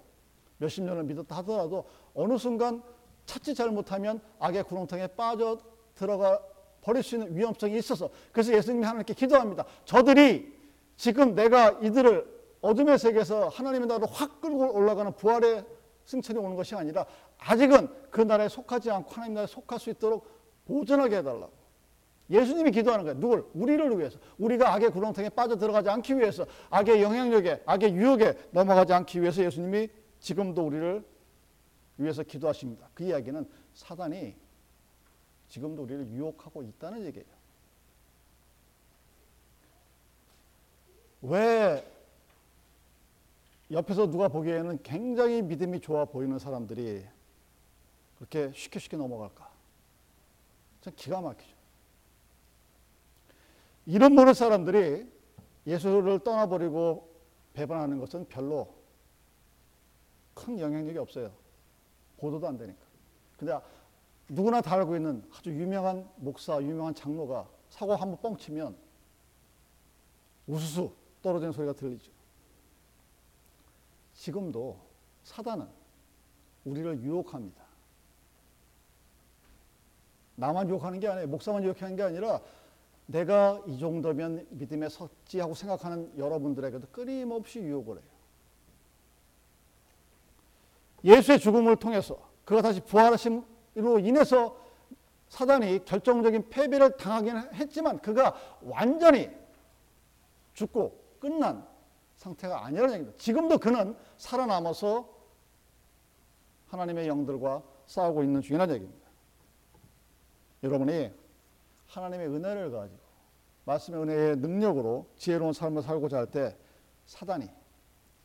몇십 0.58 0.84
년을 0.84 1.04
믿었다 1.04 1.36
하더라도 1.36 1.84
어느 2.14 2.36
순간 2.38 2.82
찾지 3.26 3.54
잘못하면 3.54 4.20
악의 4.38 4.64
구렁텅이에 4.64 5.08
빠져 5.08 5.58
들어가 5.94 6.40
버릴 6.80 7.02
수 7.02 7.16
있는 7.16 7.34
위험성이 7.34 7.78
있어서 7.78 8.10
그래서 8.32 8.52
예수님이 8.52 8.84
하나님께 8.84 9.14
기도합니다. 9.14 9.64
저들이 9.84 10.54
지금 10.96 11.34
내가 11.34 11.70
이들을 11.82 12.34
어둠의 12.60 12.98
세계에서 12.98 13.48
하나님의 13.48 13.88
나라로 13.88 14.06
확 14.06 14.40
끌고 14.40 14.74
올라가는 14.74 15.12
부활의 15.12 15.64
승천이 16.04 16.38
오는 16.38 16.54
것이 16.54 16.74
아니라 16.74 17.06
아직은 17.38 17.88
그 18.10 18.20
나라에 18.20 18.48
속하지 18.48 18.90
않고 18.90 19.10
하나님 19.10 19.34
나라에 19.34 19.46
속할 19.46 19.78
수 19.78 19.90
있도록 19.90 20.28
보존하게 20.66 21.18
해달라고. 21.18 21.63
예수님이 22.30 22.70
기도하는 22.70 23.04
거예요. 23.04 23.20
누굴? 23.20 23.50
우리를 23.54 23.98
위해서. 23.98 24.18
우리가 24.38 24.74
악의 24.74 24.90
구렁텅이에 24.90 25.28
빠져 25.30 25.56
들어가지 25.56 25.90
않기 25.90 26.18
위해서, 26.18 26.46
악의 26.70 27.02
영향력에, 27.02 27.62
악의 27.66 27.94
유혹에 27.94 28.38
넘어가지 28.50 28.92
않기 28.92 29.20
위해서 29.20 29.44
예수님이 29.44 29.88
지금도 30.20 30.66
우리를 30.66 31.04
위해서 31.98 32.22
기도하십니다. 32.22 32.88
그 32.94 33.04
이야기는 33.04 33.48
사단이 33.74 34.34
지금도 35.48 35.82
우리를 35.82 36.08
유혹하고 36.08 36.62
있다는 36.62 37.04
얘기예요. 37.04 37.26
왜 41.22 41.84
옆에서 43.70 44.10
누가 44.10 44.28
보기에는 44.28 44.82
굉장히 44.82 45.42
믿음이 45.42 45.80
좋아 45.80 46.04
보이는 46.04 46.38
사람들이 46.38 47.04
그렇게 48.16 48.52
쉽게 48.54 48.78
쉽게 48.78 48.96
넘어갈까? 48.96 49.50
전 50.82 50.94
기가 50.94 51.20
막히죠. 51.20 51.53
이런 53.86 54.14
모든 54.14 54.34
사람들이 54.34 55.06
예수를 55.66 56.20
떠나버리고 56.20 57.10
배반하는 57.52 57.98
것은 57.98 58.26
별로 58.28 58.74
큰 60.34 60.58
영향력이 60.58 60.98
없어요. 60.98 61.32
보도도 62.18 62.46
안 62.48 62.58
되니까. 62.58 62.80
근데 63.36 63.58
누구나 64.28 64.60
다 64.60 64.74
알고 64.76 64.96
있는 64.96 65.22
아주 65.36 65.50
유명한 65.50 66.08
목사, 66.16 66.60
유명한 66.60 66.94
장로가 66.94 67.48
사고 67.68 67.94
한번 67.94 68.20
뻥 68.20 68.36
치면 68.36 68.76
우수수 70.46 70.92
떨어지는 71.22 71.52
소리가 71.52 71.72
들리죠. 71.72 72.10
지금도 74.14 74.78
사단은 75.24 75.66
우리를 76.64 77.02
유혹합니다. 77.02 77.62
나만 80.36 80.68
유혹하는 80.68 81.00
게 81.00 81.08
아니에요. 81.08 81.28
목사만 81.28 81.62
유혹하는 81.62 81.96
게 81.96 82.02
아니라 82.02 82.40
내가 83.06 83.62
이 83.66 83.78
정도면 83.78 84.46
믿음에 84.50 84.88
섰지 84.88 85.40
하고 85.40 85.54
생각하는 85.54 86.16
여러분들에게도 86.16 86.88
끊임없이 86.90 87.60
유혹을 87.60 87.96
해요. 87.96 88.04
예수의 91.04 91.38
죽음을 91.38 91.76
통해서 91.76 92.18
그가 92.44 92.62
다시 92.62 92.80
부활하심으로 92.80 93.98
인해서 94.00 94.56
사단이 95.28 95.84
결정적인 95.84 96.48
패배를 96.48 96.96
당하긴 96.96 97.36
했지만 97.54 97.98
그가 97.98 98.34
완전히 98.62 99.30
죽고 100.54 100.98
끝난 101.18 101.66
상태가 102.16 102.64
아니라는 102.64 102.94
얘기입니다. 102.94 103.18
지금도 103.18 103.58
그는 103.58 103.96
살아남아서 104.16 105.08
하나님의 106.68 107.08
영들과 107.08 107.62
싸우고 107.86 108.22
있는 108.22 108.40
중이라는 108.40 108.74
얘기입니다. 108.74 109.08
여러분이 110.62 111.12
하나님의 111.94 112.28
은혜를 112.28 112.70
가지고 112.70 113.00
말씀의 113.64 114.02
은혜의 114.02 114.36
능력으로 114.36 115.06
지혜로운 115.16 115.52
삶을 115.52 115.82
살고자 115.82 116.18
할 116.18 116.26
때 116.26 116.56
사단이 117.06 117.48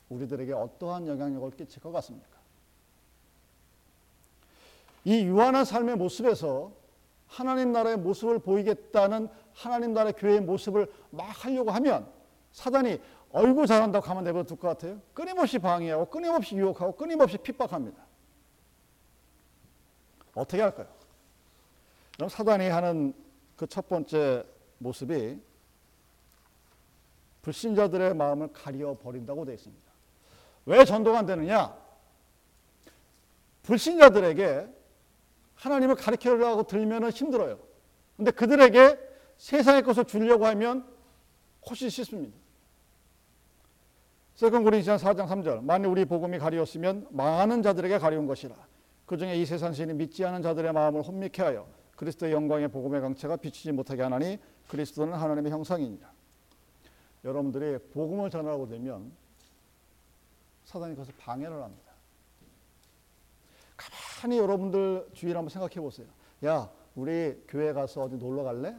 우리들에게 0.09 0.53
어떠한 0.53 1.07
영향력을 1.07 1.51
끼칠 1.51 1.81
것 1.81 1.91
같습니까? 1.91 2.39
이 5.05 5.23
유한한 5.23 5.65
삶의 5.65 5.95
모습에서 5.97 6.71
하나님 7.27 7.71
나라의 7.71 7.97
모습을 7.97 8.39
보이겠다는 8.39 9.29
하나님 9.53 9.93
나라의 9.93 10.13
교회의 10.13 10.41
모습을 10.41 10.91
막 11.11 11.23
하려고 11.45 11.71
하면 11.71 12.11
사단이 12.53 12.99
얼굴 13.31 13.67
잘한다고 13.67 14.03
가만 14.03 14.23
내버려 14.23 14.43
둘 14.43 14.57
것 14.57 14.69
같아요? 14.69 14.99
끊임없이 15.13 15.59
방해하고 15.59 16.05
끊임없이 16.07 16.55
유혹하고 16.55 16.95
끊임없이 16.95 17.37
핍박합니다. 17.37 18.01
어떻게 20.33 20.61
할까요? 20.61 20.87
그럼 22.15 22.29
사단이 22.29 22.67
하는 22.69 23.13
그 23.59 23.67
첫 23.67 23.89
번째 23.89 24.45
모습이 24.77 25.37
불신자들의 27.41 28.15
마음을 28.15 28.53
가려 28.53 28.93
버린다고 28.93 29.43
되어 29.43 29.55
있습니다. 29.55 29.91
왜 30.65 30.85
전도가 30.85 31.19
안 31.19 31.25
되느냐? 31.25 31.75
불신자들에게 33.63 34.65
하나님을 35.55 35.95
가르치려고 35.95 36.63
들면 36.63 37.09
힘들어요. 37.09 37.59
근데 38.15 38.31
그들에게 38.31 38.97
세상의 39.35 39.81
것을 39.81 40.05
주려고 40.05 40.45
하면 40.45 40.87
훨씬 41.69 41.89
쉽습니다. 41.89 42.37
Second 44.35 44.63
Corinthian 44.63 44.99
4장 44.99 45.27
3절 45.27 45.63
만일 45.65 45.87
우리 45.87 46.05
복음이 46.05 46.39
가리웠으면 46.39 47.07
많은 47.09 47.61
자들에게 47.61 47.97
가리운 47.97 48.25
것이라 48.25 48.55
그 49.05 49.17
중에 49.17 49.35
이 49.35 49.45
세상 49.45 49.73
신이 49.73 49.95
믿지 49.95 50.23
않은 50.23 50.41
자들의 50.41 50.71
마음을 50.71 51.01
혼미케 51.01 51.41
하여 51.41 51.78
그리스도의 51.99 52.31
영광의 52.31 52.69
복음의 52.69 53.01
광채가 53.01 53.35
비치지 53.35 53.73
못하게 53.73 54.03
하나니 54.03 54.39
그리스도는 54.69 55.15
하나님의 55.15 55.51
형상이니라 55.51 56.09
여러분들이 57.25 57.77
복음을 57.89 58.29
전하게 58.29 58.69
되면 58.69 59.11
사단이 60.63 60.95
그것을 60.95 61.13
방해를 61.17 61.61
합니다 61.61 61.91
가만히 63.75 64.37
여러분들 64.37 65.09
주위를 65.11 65.37
한번 65.37 65.49
생각해 65.49 65.75
보세요 65.75 66.07
야 66.45 66.71
우리 66.95 67.43
교회 67.49 67.73
가서 67.73 68.03
어디 68.03 68.15
놀러 68.15 68.43
갈래? 68.43 68.73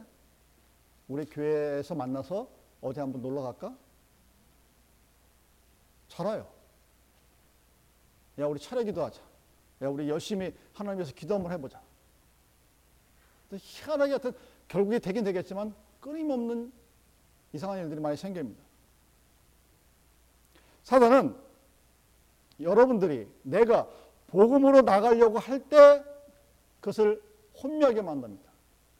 우리 1.07 1.23
교회에서 1.25 1.93
만나서 1.93 2.49
어디 2.81 2.99
한번 2.99 3.21
놀러 3.21 3.43
갈까? 3.43 3.77
잘아요. 6.07 6.47
야, 8.39 8.45
우리 8.45 8.59
차례 8.59 8.83
기도하자. 8.83 9.21
야, 9.81 9.87
우리 9.87 10.09
열심히 10.09 10.53
하나님 10.73 10.99
위해서 10.99 11.13
기도 11.13 11.35
한번 11.35 11.51
해보자. 11.51 11.81
희한하게 13.59 14.11
하여튼 14.11 14.33
결국에 14.67 14.99
되긴 14.99 15.23
되겠지만 15.23 15.73
끊임없는 15.99 16.71
이상한 17.53 17.79
일들이 17.79 17.99
많이 17.99 18.15
생깁니다. 18.17 18.63
사단은 20.83 21.35
여러분들이 22.59 23.27
내가 23.43 23.87
복음으로 24.27 24.81
나가려고 24.81 25.39
할 25.39 25.59
때 25.67 26.03
그것을 26.79 27.21
혼미하게 27.61 28.01
만듭니다. 28.01 28.51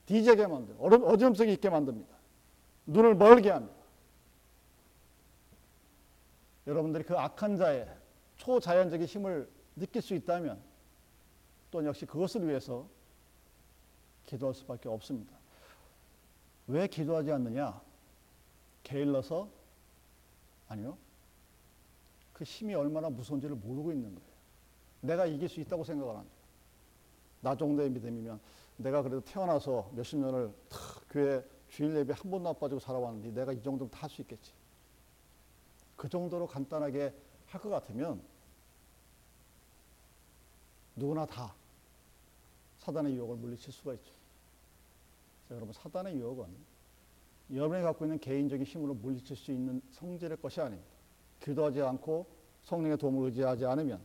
뒤지게 0.06 0.48
만듭니다. 0.48 0.84
어지럼증이 0.84 1.54
있게 1.54 1.70
만듭니다. 1.70 2.16
눈을 2.86 3.16
멀게 3.16 3.50
합니다. 3.50 3.76
여러분들이 6.68 7.04
그 7.04 7.18
악한 7.18 7.58
자의 7.58 7.88
초자연적인 8.38 9.08
힘을 9.08 9.50
느낄 9.76 10.02
수 10.02 10.14
있다면 10.14 10.62
또 11.72 11.84
역시 11.86 12.06
그것을 12.06 12.48
위해서 12.48 12.88
기도할 14.26 14.54
수밖에 14.56 14.90
없습니다. 14.90 15.36
왜 16.68 16.88
기도하지 16.88 17.32
않느냐? 17.32 17.82
게을러서? 18.84 19.48
아니요. 20.68 20.98
그 22.34 22.44
힘이 22.44 22.74
얼마나 22.76 23.10
무서운지를 23.10 23.56
모르고 23.56 23.92
있는 23.92 24.16
거예요. 24.16 24.32
내가 25.02 25.26
이길 25.26 25.50
수 25.50 25.60
있다고 25.60 25.84
생각을 25.84 26.16
합니다. 26.16 26.36
나 27.42 27.56
정도의 27.56 27.90
믿음이면 27.90 28.40
내가 28.78 29.02
그래도 29.02 29.22
태어나서 29.22 29.90
몇십 29.94 30.20
년을 30.20 30.54
교회 31.10 31.44
주일 31.70 31.96
예배 31.98 32.14
한 32.14 32.32
번도 32.32 32.50
안 32.50 32.60
빠지고 32.60 32.80
살아왔는데 32.80 33.32
내가 33.32 33.52
이 33.52 33.62
정도면 33.62 33.90
다 33.92 34.02
할 34.02 34.10
수 34.10 34.22
있겠지. 34.22 34.52
그 35.96 36.10
정도로 36.10 36.48
간단하게 36.48 37.14
할 37.48 37.62
것 37.62 37.70
같으면 37.70 38.22
누구나 40.96 41.26
다 41.26 41.54
사단의 42.82 43.16
유혹을 43.16 43.36
물리칠 43.38 43.72
수가 43.72 43.94
있죠. 43.94 44.12
여러분 45.52 45.74
사단의 45.74 46.16
유혹은 46.16 46.46
여러분이 47.54 47.84
갖고 47.84 48.06
있는 48.06 48.18
개인적인 48.20 48.66
힘으로 48.66 48.94
물리칠 48.94 49.36
수 49.36 49.52
있는 49.52 49.82
성질의 49.92 50.38
것이 50.42 50.62
아닙니다. 50.62 50.90
기도하지 51.42 51.82
않고 51.82 52.26
성령의 52.64 52.98
도움을 52.98 53.28
의지하지 53.28 53.66
않으면 53.66 54.00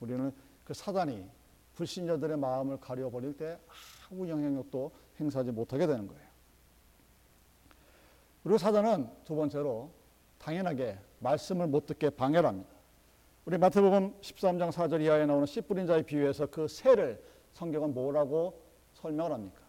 우리는 0.00 0.32
그 0.64 0.74
사단이 0.74 1.24
불신자들의 1.74 2.36
마음을 2.36 2.78
가려버릴 2.78 3.36
때 3.36 3.58
아무 4.10 4.28
영향력도 4.28 4.90
행사하지 5.20 5.52
못하게 5.52 5.86
되는 5.86 6.06
거예요. 6.06 6.28
그리고 8.42 8.58
사단은 8.58 9.08
두 9.24 9.34
번째로 9.34 9.90
당연하게 10.38 10.98
말씀을 11.20 11.66
못 11.66 11.86
듣게 11.86 12.10
방해를 12.10 12.48
합니다. 12.48 12.70
우리 13.44 13.56
마태복음 13.56 14.20
13장 14.20 14.70
4절 14.72 15.02
이하에 15.02 15.26
나오는 15.26 15.46
씨 15.46 15.60
뿌린 15.60 15.86
자의 15.86 16.02
비유에서 16.02 16.46
그 16.46 16.68
새를 16.68 17.22
성경은 17.52 17.94
뭐라고 17.94 18.60
설명을 18.94 19.32
합니까? 19.32 19.60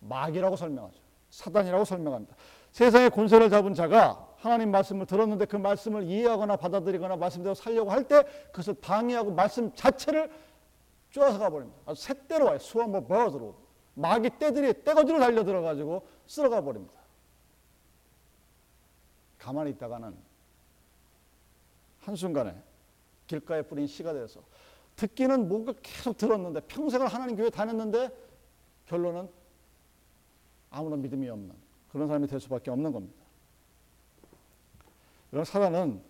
마귀라고 0.00 0.56
설명하죠. 0.56 0.98
사단이라고 1.30 1.84
설명합니다. 1.84 2.34
세상의 2.72 3.10
권세를 3.10 3.50
잡은 3.50 3.74
자가 3.74 4.26
하나님 4.36 4.70
말씀을 4.70 5.06
들었는데 5.06 5.46
그 5.46 5.56
말씀을 5.56 6.04
이해하거나 6.04 6.56
받아들이거나 6.56 7.16
말씀대로 7.16 7.54
살려고 7.54 7.90
할 7.90 8.04
때 8.04 8.22
그것을 8.52 8.74
방해하고 8.74 9.32
말씀 9.32 9.74
자체를 9.74 10.30
쪼아서 11.10 11.38
가버립니다. 11.38 11.80
아주 11.86 12.02
새대로 12.02 12.46
와요. 12.46 12.58
수완뭐 12.58 13.06
버드로. 13.06 13.54
마귀 13.94 14.38
떼들이 14.38 14.84
떼거지로 14.84 15.18
달려들어가지고 15.18 16.06
쓸어가 16.26 16.60
버립니다. 16.60 16.94
가만히 19.38 19.70
있다가는 19.72 20.14
한순간에 22.00 22.54
길가에 23.26 23.62
뿌린 23.62 23.86
씨가 23.86 24.12
돼서 24.12 24.40
듣기는 24.98 25.48
뭔가 25.48 25.72
계속 25.80 26.16
들었는데 26.16 26.60
평생을 26.62 27.06
하나님 27.06 27.36
교회 27.36 27.48
다녔는데 27.50 28.10
결론은 28.86 29.28
아무런 30.70 31.00
믿음이 31.00 31.28
없는 31.28 31.54
그런 31.88 32.08
사람이 32.08 32.26
될 32.26 32.40
수밖에 32.40 32.72
없는 32.72 32.92
겁니다. 32.92 33.22
이런 35.30 35.44
사단은 35.44 36.02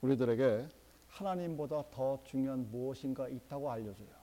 우리들에게 0.00 0.66
하나님보다 1.08 1.84
더 1.90 2.18
중요한 2.24 2.70
무엇인가 2.70 3.28
있다고 3.28 3.70
알려줘요. 3.70 4.22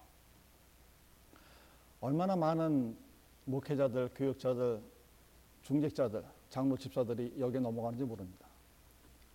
얼마나 2.01 2.35
많은 2.35 2.97
목회자들, 3.45 4.09
교육자들, 4.15 4.81
중직자들, 5.61 6.23
장로 6.49 6.75
집사들이 6.75 7.35
여기에 7.37 7.59
넘어가는지 7.59 8.03
모릅니다. 8.03 8.47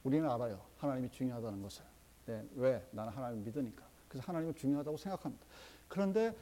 우리는 0.03 0.29
알아요. 0.29 0.61
하나님이 0.79 1.09
중요하다는 1.11 1.62
것을. 1.62 1.85
네, 2.27 2.44
왜? 2.57 2.85
나는 2.90 3.12
하나님 3.12 3.44
믿으니까. 3.44 3.93
그래서 4.14 4.29
하나님을 4.29 4.55
중요하다고 4.55 4.96
생각합니다. 4.96 5.44
그런데 5.88 6.33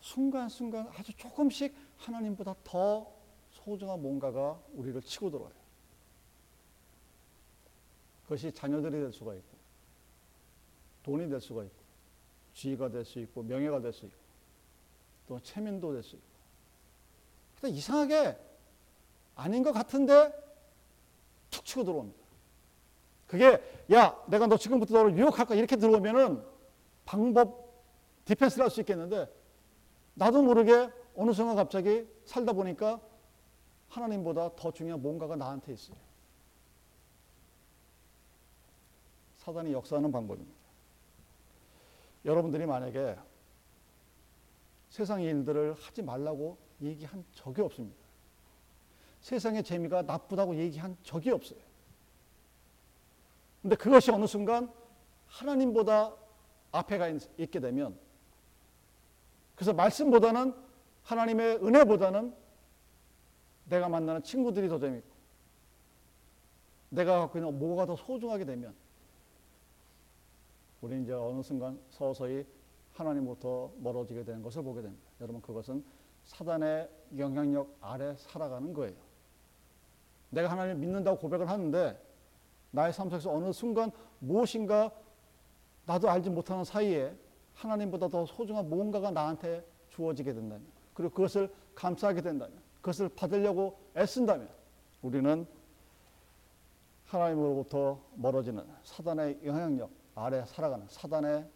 순간순간 0.00 0.86
아주 0.88 1.16
조금씩 1.16 1.74
하나님보다 1.96 2.54
더 2.62 3.10
소중한 3.52 4.02
뭔가가 4.02 4.60
우리를 4.74 5.00
치고 5.00 5.30
들어와요. 5.30 5.54
그것이 8.24 8.52
자녀들이 8.52 9.00
될 9.00 9.10
수가 9.12 9.34
있고, 9.34 9.56
돈이 11.04 11.30
될 11.30 11.40
수가 11.40 11.64
있고, 11.64 11.74
지위가 12.52 12.90
될 12.90 13.04
수 13.06 13.18
있고, 13.20 13.42
명예가 13.42 13.80
될 13.80 13.94
수 13.94 14.04
있고, 14.04 14.16
또 15.26 15.40
체면도 15.40 15.94
될 15.94 16.02
수 16.02 16.16
있고. 16.16 16.26
근데 17.60 17.76
이상하게 17.76 18.36
아닌 19.36 19.62
것 19.62 19.72
같은데 19.72 20.30
툭 21.50 21.64
치고 21.64 21.84
들어옵니다. 21.84 22.20
그게 23.26 23.62
야 23.90 24.22
내가 24.26 24.46
너 24.46 24.58
지금부터 24.58 24.94
너를 24.94 25.16
유혹할까 25.16 25.54
이렇게 25.54 25.76
들어오면은 25.76 26.51
방법 27.04 27.72
디펜스를 28.24 28.64
할 28.64 28.70
수 28.70 28.80
있겠는데 28.80 29.28
나도 30.14 30.42
모르게 30.42 30.90
어느 31.16 31.32
순간 31.32 31.56
갑자기 31.56 32.06
살다 32.24 32.52
보니까 32.52 33.00
하나님보다 33.88 34.54
더 34.56 34.70
중요한 34.72 35.02
뭔가가 35.02 35.36
나한테 35.36 35.72
있어요. 35.72 35.96
사단이 39.38 39.72
역사하는 39.72 40.12
방법입니다. 40.12 40.56
여러분들이 42.24 42.64
만약에 42.64 43.16
세상 44.88 45.20
일들을 45.20 45.74
하지 45.74 46.02
말라고 46.02 46.56
얘기한 46.80 47.24
적이 47.32 47.62
없습니다. 47.62 48.00
세상의 49.20 49.64
재미가 49.64 50.02
나쁘다고 50.02 50.54
얘기한 50.56 50.96
적이 51.02 51.30
없어요. 51.30 51.58
근데 53.60 53.76
그것이 53.76 54.10
어느 54.10 54.26
순간 54.26 54.72
하나님보다 55.26 56.14
앞에 56.72 56.98
가 56.98 57.08
있게 57.08 57.60
되면 57.60 57.98
그래서 59.54 59.72
말씀보다는 59.72 60.54
하나님의 61.04 61.56
은혜보다는 61.56 62.34
내가 63.66 63.88
만나는 63.88 64.22
친구들이 64.22 64.68
더 64.68 64.78
재밌고 64.78 65.12
내가 66.88 67.20
갖고 67.20 67.38
있는 67.38 67.58
뭐가 67.58 67.86
더 67.86 67.96
소중하게 67.96 68.44
되면 68.44 68.74
우리는 70.80 71.04
이제 71.04 71.12
어느 71.12 71.42
순간 71.42 71.78
서서히 71.90 72.44
하나님부터 72.92 73.72
멀어지게 73.78 74.24
되는 74.24 74.42
것을 74.42 74.62
보게 74.62 74.82
됩니다. 74.82 75.02
여러분 75.20 75.40
그것은 75.40 75.84
사단의 76.24 76.90
영향력 77.16 77.76
아래 77.80 78.14
살아가는 78.16 78.72
거예요. 78.72 78.96
내가 80.30 80.50
하나님을 80.50 80.76
믿는다고 80.76 81.18
고백을 81.18 81.48
하는데 81.48 81.98
나의 82.70 82.92
삶 82.92 83.08
속에서 83.08 83.32
어느 83.32 83.52
순간 83.52 83.90
무엇인가 84.18 84.90
나도 85.86 86.08
알지 86.10 86.30
못하는 86.30 86.64
사이에 86.64 87.14
하나님보다 87.54 88.08
더 88.08 88.24
소중한 88.26 88.68
무언가가 88.68 89.10
나한테 89.10 89.64
주어지게 89.90 90.32
된다면 90.32 90.66
그리고 90.94 91.12
그것을 91.12 91.52
감사하게 91.74 92.22
된다면 92.22 92.56
그것을 92.76 93.08
받으려고 93.10 93.78
애쓴다면 93.96 94.48
우리는 95.02 95.46
하나님으로부터 97.06 98.00
멀어지는 98.14 98.66
사단의 98.84 99.40
영향력 99.44 99.90
아래 100.14 100.44
살아가는 100.46 100.86
사단의 100.88 101.48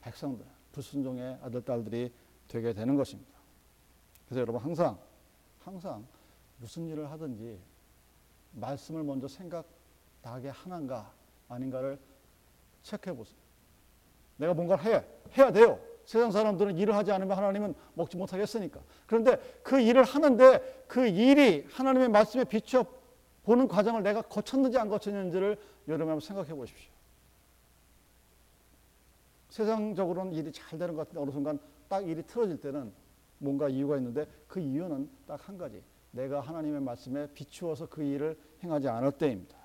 백성들 0.00 0.44
불순종의 0.72 1.38
아들 1.42 1.62
딸들이 1.62 2.12
되게 2.48 2.72
되는 2.72 2.96
것입니다. 2.96 3.30
그래서 4.26 4.40
여러분 4.40 4.60
항상 4.60 4.98
항상 5.60 6.06
무슨 6.58 6.86
일을 6.88 7.10
하든지 7.10 7.58
말씀을 8.52 9.04
먼저 9.04 9.28
생각나게 9.28 10.48
하는가 10.48 11.12
아닌가를 11.48 11.98
체크해 12.82 13.14
보세요. 13.14 13.41
내가 14.42 14.54
뭔가를 14.54 14.84
해 14.84 15.04
해야 15.38 15.50
돼요. 15.52 15.78
세상 16.04 16.30
사람들은 16.30 16.76
일을 16.76 16.96
하지 16.96 17.12
않으면 17.12 17.36
하나님은 17.36 17.74
먹지 17.94 18.16
못하겠으니까. 18.16 18.80
그런데 19.06 19.36
그 19.62 19.80
일을 19.80 20.02
하는데 20.02 20.84
그 20.88 21.06
일이 21.06 21.64
하나님의 21.70 22.08
말씀에 22.08 22.44
비추어 22.44 22.84
보는 23.44 23.68
과정을 23.68 24.02
내가 24.02 24.22
거쳤는지 24.22 24.78
안 24.78 24.88
거쳤는지를 24.88 25.58
여러분 25.88 26.08
한번 26.08 26.20
생각해 26.20 26.54
보십시오. 26.54 26.90
세상적으로는 29.48 30.32
일이 30.32 30.50
잘 30.50 30.78
되는 30.78 30.94
것 30.94 31.02
같은데 31.02 31.20
어느 31.20 31.30
순간 31.30 31.58
딱 31.88 32.06
일이 32.06 32.22
틀어질 32.22 32.60
때는 32.60 32.92
뭔가 33.38 33.68
이유가 33.68 33.96
있는데 33.96 34.26
그 34.48 34.60
이유는 34.60 35.08
딱 35.26 35.48
한 35.48 35.56
가지. 35.56 35.82
내가 36.10 36.40
하나님의 36.40 36.80
말씀에 36.80 37.28
비추어서 37.32 37.86
그 37.86 38.02
일을 38.02 38.38
행하지 38.62 38.88
않을 38.88 39.12
때입니다. 39.12 39.56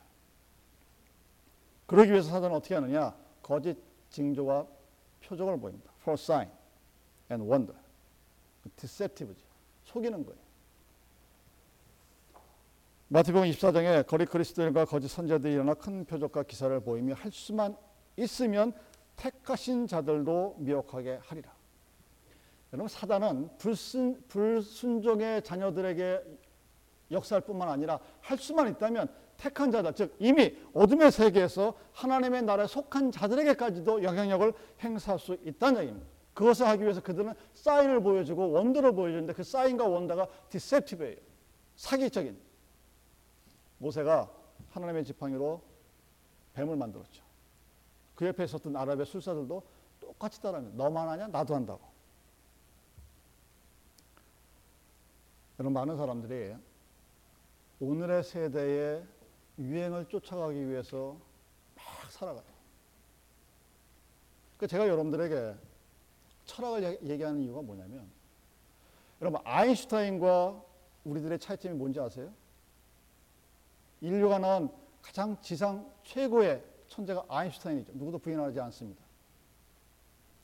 그러기 1.87 2.11
위해서 2.11 2.29
사단은 2.29 2.55
어떻게 2.55 2.75
하느냐? 2.75 3.15
거짓 3.41 3.77
징조와 4.09 4.65
표적을 5.23 5.59
보입니다. 5.59 5.91
For 6.01 6.13
sign 6.13 6.49
and 7.31 7.49
wonder. 7.49 7.75
deceptive죠. 8.75 9.45
속이는 9.85 10.25
거예요. 10.25 10.39
마태복음 13.09 13.49
24장에 13.49 14.05
거리 14.05 14.25
그리스도인과 14.25 14.85
거짓 14.85 15.07
선자들이 15.07 15.53
일어나 15.53 15.73
큰 15.73 16.03
표적과 16.03 16.43
기사를 16.43 16.77
보이며 16.81 17.13
할 17.13 17.31
수만 17.31 17.77
있으면 18.17 18.73
택하신 19.15 19.87
자들도 19.87 20.57
미혹하게 20.59 21.19
하리라. 21.23 21.55
여러분 22.73 22.89
사단은 22.89 23.57
불순, 23.57 24.21
불순종의 24.27 25.43
자녀들에게 25.43 26.21
역사할 27.11 27.41
뿐만 27.41 27.69
아니라 27.69 27.99
할 28.21 28.37
수만 28.37 28.67
있다면 28.69 29.07
택한 29.37 29.71
자들, 29.71 29.93
즉 29.93 30.15
이미 30.19 30.57
어둠의 30.73 31.11
세계에서 31.11 31.75
하나님의 31.93 32.43
나라에 32.43 32.67
속한 32.67 33.11
자들에게까지도 33.11 34.03
영향력을 34.03 34.53
행사할 34.81 35.19
수 35.19 35.37
있다는 35.45 35.81
얘기입니다. 35.81 36.07
그것을 36.33 36.67
하기 36.67 36.83
위해서 36.83 37.01
그들은 37.01 37.33
사인을 37.53 38.01
보여주고 38.01 38.51
원더를 38.51 38.93
보여주는데 38.93 39.33
그 39.33 39.43
사인과 39.43 39.87
원더가 39.87 40.27
디셉티브예요. 40.49 41.17
사기적인. 41.75 42.39
모세가 43.79 44.29
하나님의 44.69 45.05
지팡이로 45.05 45.61
뱀을 46.53 46.75
만들었죠. 46.75 47.23
그 48.15 48.25
옆에 48.27 48.43
있었던 48.43 48.75
아랍의 48.75 49.05
술사들도 49.05 49.63
똑같이 49.99 50.41
따라합니다. 50.41 50.75
너만 50.83 51.09
하냐? 51.09 51.27
나도 51.27 51.55
한다고. 51.55 51.81
여러분 55.59 55.73
많은 55.73 55.97
사람들이 55.97 56.55
오늘의 57.79 58.23
세대의 58.23 59.05
유행을 59.59 60.05
쫓아가기 60.05 60.67
위해서 60.67 61.17
막 61.75 62.11
살아가요. 62.11 62.43
그 64.57 64.65
제가 64.67 64.87
여러분들에게 64.87 65.55
철학을 66.45 66.99
얘기하는 67.03 67.41
이유가 67.41 67.61
뭐냐면 67.61 68.09
여러분 69.21 69.41
아인슈타인과 69.43 70.63
우리들의 71.03 71.39
차이점이 71.39 71.75
뭔지 71.75 71.99
아세요? 71.99 72.31
인류가 74.01 74.39
낳은 74.39 74.69
가장 75.01 75.39
지상 75.41 75.91
최고의 76.03 76.63
천재가 76.87 77.25
아인슈타인이죠. 77.27 77.93
누구도 77.95 78.17
부인하지 78.17 78.59
않습니다. 78.59 79.03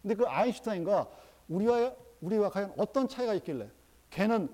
근데 0.02 0.16
그 0.16 0.28
아인슈타인과 0.28 1.10
우리와 1.50 1.96
우리와 2.22 2.50
과연 2.50 2.74
어떤 2.78 3.08
차이가 3.08 3.34
있길래 3.34 3.70
걔는 4.12 4.54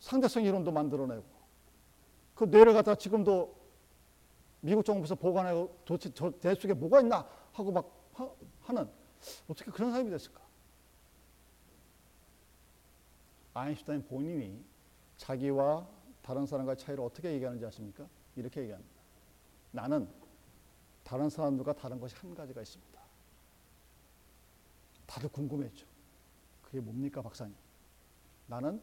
상대성 0.00 0.44
이론도 0.44 0.70
만들어내고 0.70 1.37
그 2.38 2.72
갖다 2.72 2.94
지금도 2.94 3.54
미국 4.60 4.84
정부에서 4.84 5.14
보관하고 5.14 5.76
도대체 5.84 6.12
저뇌 6.14 6.54
속에 6.54 6.74
뭐가 6.74 7.00
있나 7.00 7.28
하고 7.52 7.72
막 7.72 7.98
하 8.68 8.72
는 8.72 8.88
어떻게 9.48 9.70
그런 9.70 9.90
사람이 9.92 10.10
됐을까? 10.10 10.40
아인슈타인 13.54 14.04
본인이 14.06 14.62
자기와 15.16 15.86
다른 16.22 16.46
사람과의 16.46 16.76
차이를 16.76 17.02
어떻게 17.02 17.32
얘기하는지 17.32 17.64
아십니까? 17.64 18.06
이렇게 18.36 18.60
얘기합니다. 18.62 19.00
나는 19.72 20.08
다른 21.02 21.30
사람들과 21.30 21.72
다른 21.72 21.98
것이 21.98 22.14
한 22.16 22.34
가지가 22.34 22.60
있습니다. 22.60 23.00
다들 25.06 25.30
궁금했죠. 25.30 25.86
그게 26.62 26.80
뭡니까, 26.80 27.22
박사님? 27.22 27.56
나는 28.46 28.80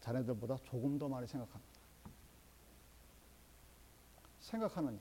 자네들보다 0.00 0.58
조금 0.64 0.98
더 0.98 1.08
많이 1.08 1.26
생각합니다. 1.26 1.77
생각하는 4.48 4.94
힘. 4.94 5.00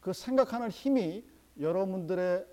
그 0.00 0.12
생각하는 0.12 0.70
힘이 0.70 1.24
여러분들의 1.60 2.46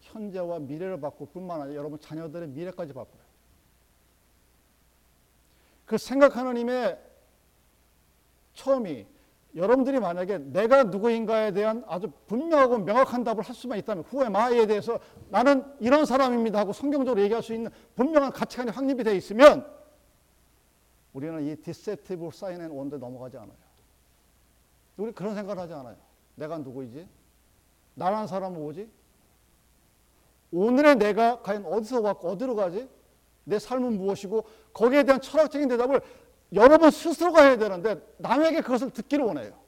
현재와 0.00 0.60
미래를 0.60 1.00
바꿀 1.00 1.28
뿐만 1.32 1.60
아니라 1.60 1.76
여러분 1.76 1.98
자녀들의 2.00 2.48
미래까지 2.48 2.92
바꿔요. 2.92 3.22
그 5.84 5.98
생각하는 5.98 6.56
힘의 6.56 6.98
처음이 8.54 9.06
여러분들이 9.56 9.98
만약에 9.98 10.38
내가 10.38 10.84
누구인가에 10.84 11.52
대한 11.52 11.82
아주 11.86 12.12
분명하고 12.26 12.78
명확한 12.78 13.24
답을 13.24 13.42
할 13.42 13.54
수만 13.54 13.78
있다면 13.78 14.04
후에 14.04 14.28
마에 14.28 14.66
대해서 14.66 15.00
나는 15.30 15.64
이런 15.80 16.04
사람입니다 16.04 16.58
하고 16.58 16.72
성경적으로 16.72 17.20
얘기할 17.22 17.42
수 17.42 17.54
있는 17.54 17.70
분명한 17.96 18.32
가치관이 18.32 18.70
확립이 18.70 19.02
되어 19.02 19.14
있으면 19.14 19.66
우리는 21.14 21.42
이 21.46 21.56
deceptive 21.56 22.30
sign 22.32 22.60
and 22.60 22.70
wonder에 22.70 22.98
넘어가지 22.98 23.38
않아요. 23.38 23.67
우리 24.98 25.12
그런 25.12 25.34
생각을 25.34 25.62
하지 25.62 25.72
않아요. 25.72 25.96
내가 26.34 26.58
누구이지? 26.58 27.08
나라는 27.94 28.26
사람은 28.26 28.60
뭐지? 28.60 28.90
오늘의 30.52 30.96
내가 30.96 31.40
과연 31.40 31.64
어디서 31.64 32.00
왔고 32.00 32.30
어디로 32.30 32.54
가지? 32.54 32.88
내 33.44 33.58
삶은 33.58 33.96
무엇이고 33.96 34.44
거기에 34.72 35.04
대한 35.04 35.20
철학적인 35.20 35.68
대답을 35.68 36.02
여러분 36.52 36.90
스스로가 36.90 37.42
해야 37.42 37.56
되는데 37.56 38.00
남에게 38.18 38.60
그것을 38.60 38.90
듣기를 38.90 39.24
원해요. 39.24 39.58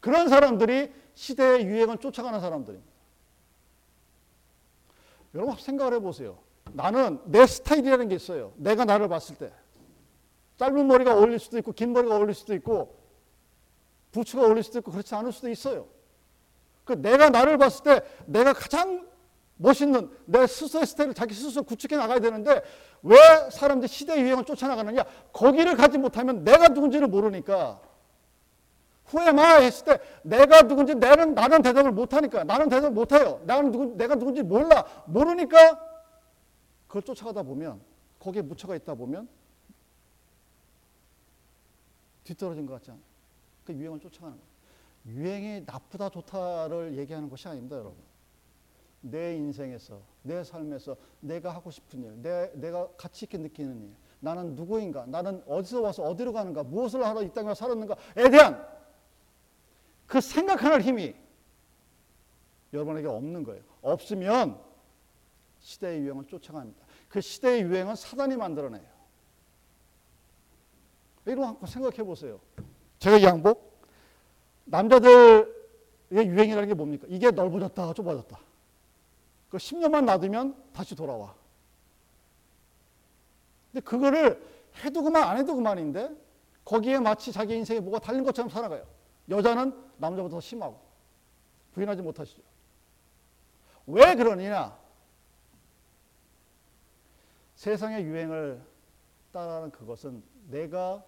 그런 0.00 0.28
사람들이 0.28 0.92
시대의 1.14 1.64
유행을 1.64 1.98
쫓아가는 1.98 2.40
사람들입니다. 2.40 2.92
여러분 5.34 5.56
생각을 5.56 5.94
해보세요. 5.94 6.38
나는 6.72 7.20
내 7.24 7.46
스타일이라는 7.46 8.08
게 8.08 8.16
있어요. 8.16 8.52
내가 8.56 8.84
나를 8.84 9.08
봤을 9.08 9.36
때. 9.36 9.52
짧은 10.56 10.86
머리가 10.86 11.16
어울릴 11.16 11.38
수도 11.38 11.58
있고 11.58 11.72
긴 11.72 11.92
머리가 11.92 12.16
어울릴 12.16 12.34
수도 12.34 12.54
있고 12.54 13.01
부츠가 14.12 14.42
어울릴 14.42 14.62
수도 14.62 14.78
있고 14.78 14.92
그렇지 14.92 15.14
않을 15.14 15.32
수도 15.32 15.48
있어요. 15.48 15.88
그 16.84 16.92
내가 16.92 17.30
나를 17.30 17.58
봤을 17.58 17.82
때 17.82 18.00
내가 18.26 18.52
가장 18.52 19.06
멋있는 19.56 20.10
내 20.26 20.46
스스로의 20.46 20.86
스타일을 20.86 21.14
자기 21.14 21.34
스스로 21.34 21.62
구축해 21.62 21.96
나가야 21.96 22.18
되는데 22.18 22.62
왜 23.02 23.16
사람들이 23.50 23.88
시대 23.88 24.20
유행을 24.20 24.44
쫓아나가느냐? 24.44 25.04
거기를 25.32 25.76
가지 25.76 25.98
못하면 25.98 26.44
내가 26.44 26.68
누군지를 26.68 27.06
모르니까 27.06 27.80
후에마 29.06 29.56
했을 29.56 29.84
때 29.84 30.00
내가 30.22 30.62
누군지 30.62 30.94
나는 30.94 31.34
나는 31.34 31.62
대답을 31.62 31.92
못하니까 31.92 32.44
나는 32.44 32.68
대답을 32.68 32.90
못해요. 32.90 33.40
나는 33.44 33.70
누군 33.70 33.96
내가 33.96 34.14
누군지 34.14 34.42
몰라 34.42 34.84
모르니까 35.06 35.80
그걸 36.86 37.02
쫓아가다 37.02 37.42
보면 37.42 37.80
거기에 38.18 38.42
묻혀가 38.42 38.74
있다 38.76 38.94
보면 38.94 39.28
뒤떨어진 42.24 42.66
것 42.66 42.74
같지 42.74 42.90
않아요? 42.90 43.11
그 43.64 43.72
유행을 43.72 44.00
쫓아가는 44.00 44.36
거예요. 44.36 44.52
유행이 45.06 45.64
나쁘다 45.66 46.08
좋다를 46.10 46.96
얘기하는 46.98 47.28
것이 47.28 47.48
아닙니다, 47.48 47.76
여러분. 47.76 47.96
내 49.00 49.34
인생에서, 49.36 50.00
내 50.22 50.44
삶에서 50.44 50.96
내가 51.20 51.52
하고 51.52 51.70
싶은 51.70 52.04
일, 52.04 52.22
내, 52.22 52.52
내가 52.54 52.88
가치 52.96 53.24
있게 53.24 53.36
느끼는 53.38 53.82
일, 53.82 53.94
나는 54.20 54.54
누구인가, 54.54 55.06
나는 55.06 55.42
어디서 55.46 55.80
와서 55.80 56.04
어디로 56.04 56.32
가는가, 56.32 56.62
무엇을 56.62 57.04
하러 57.04 57.22
이 57.22 57.32
땅에 57.32 57.52
살았는가에 57.52 58.30
대한 58.30 58.64
그 60.06 60.20
생각하는 60.20 60.82
힘이 60.82 61.16
여러분에게 62.72 63.08
없는 63.08 63.42
거예요. 63.42 63.62
없으면 63.82 64.60
시대의 65.58 66.02
유행을 66.02 66.26
쫓아갑니다. 66.26 66.86
그 67.08 67.20
시대의 67.20 67.62
유행은 67.62 67.96
사단이 67.96 68.36
만들어내요. 68.36 68.92
이런 71.26 71.44
한번 71.44 71.68
생각해 71.68 72.02
보세요. 72.04 72.40
제가 73.02 73.16
이 73.16 73.24
양복 73.24 73.82
남자들의 74.66 75.44
유행이라는 76.12 76.68
게 76.68 76.74
뭡니까? 76.74 77.04
이게 77.10 77.32
넓어졌다, 77.32 77.94
좁아졌다. 77.94 78.38
그 79.50 79.56
10년만 79.56 80.04
놔두면 80.04 80.70
다시 80.72 80.94
돌아와. 80.94 81.34
근데 83.72 83.84
그거를 83.84 84.40
해도 84.84 85.02
그만 85.02 85.24
안 85.24 85.36
해도 85.36 85.56
그만인데 85.56 86.10
거기에 86.64 87.00
마치 87.00 87.32
자기 87.32 87.56
인생에 87.56 87.80
뭐가 87.80 87.98
달린 87.98 88.22
것처럼 88.22 88.48
살아가요. 88.48 88.86
여자는 89.28 89.76
남자보다 89.96 90.36
더 90.36 90.40
심하고 90.40 90.78
부인하지 91.74 92.02
못하시죠. 92.02 92.40
왜 93.88 94.14
그러느냐? 94.14 94.78
세상의 97.56 98.04
유행을 98.04 98.62
따라하는 99.32 99.72
그것은 99.72 100.22
내가 100.50 101.02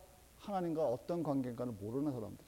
하나님과 0.45 0.83
어떤 0.85 1.23
관계인가를 1.23 1.73
모르는 1.81 2.13
사람들. 2.13 2.45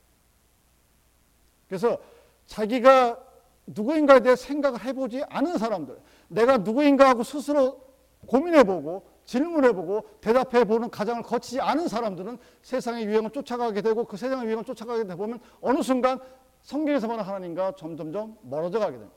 그래서 1.68 1.98
자기가 2.46 3.22
누구인가에 3.66 4.20
대해 4.20 4.36
생각을 4.36 4.84
해보지 4.84 5.24
않은 5.24 5.58
사람들, 5.58 5.98
내가 6.28 6.58
누구인가 6.58 7.08
하고 7.08 7.22
스스로 7.22 7.80
고민해보고 8.26 9.16
질문해보고 9.24 10.08
대답해보는 10.20 10.90
과정을 10.90 11.22
거치지 11.22 11.60
않은 11.60 11.88
사람들은 11.88 12.38
세상의 12.62 13.06
유행을 13.06 13.30
쫓아가게 13.30 13.82
되고 13.82 14.04
그 14.04 14.16
세상의 14.16 14.46
유행을 14.46 14.64
쫓아가게 14.64 15.02
되다 15.02 15.16
보면 15.16 15.40
어느 15.60 15.82
순간 15.82 16.20
성경에서 16.62 17.08
말하는 17.08 17.28
하나님과 17.28 17.72
점점점 17.76 18.38
멀어져 18.42 18.78
가게 18.78 18.92
됩니다. 18.92 19.16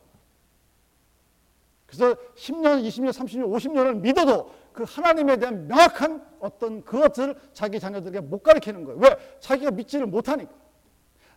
그래서 1.85 2.15
10년, 2.35 2.83
20년, 2.83 3.09
30년, 3.09 3.49
50년을 3.49 3.99
믿어도 3.99 4.51
그 4.79 4.85
하나님에 4.87 5.35
대한 5.35 5.67
명확한 5.67 6.25
어떤 6.39 6.85
그것을 6.85 7.35
자기 7.51 7.81
자녀들에게 7.81 8.21
못 8.21 8.41
가르치는 8.41 8.85
거예요. 8.85 8.99
왜? 9.01 9.09
자기가 9.41 9.71
믿지를 9.71 10.05
못하니까. 10.05 10.53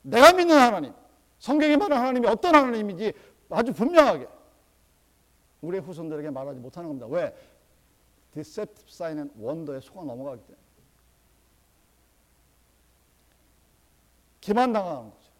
내가 0.03 0.33
믿는 0.33 0.57
하나님, 0.57 0.95
성경이 1.41 1.77
말하는 1.77 1.97
하나님이 1.97 2.29
어떤 2.29 2.55
하나님인지 2.55 3.13
아주 3.51 3.73
분명하게 3.73 4.29
우리의 5.61 5.83
후손들에게 5.83 6.31
말하지 6.31 6.61
못하는 6.61 6.89
겁니다. 6.89 7.09
왜? 7.09 7.35
deceptive 8.33 8.93
sign 8.93 9.16
and 9.16 9.33
wonder에 9.37 9.81
속아 9.81 10.05
넘어가기 10.05 10.41
때문에. 10.43 10.63
기만당하는 14.41 15.11
거죠. 15.11 15.31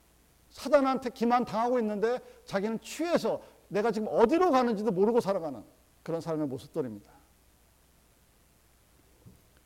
사단한테 0.51 1.11
기만당하고 1.11 1.79
있는데 1.79 2.19
자기는 2.47 2.81
취해서 2.81 3.41
내가 3.69 3.93
지금 3.93 4.09
어디로 4.11 4.51
가는지도 4.51 4.91
모르고 4.91 5.21
살아가는 5.21 5.63
그런 6.03 6.21
삶의 6.21 6.49
모습들입니다. 6.49 7.22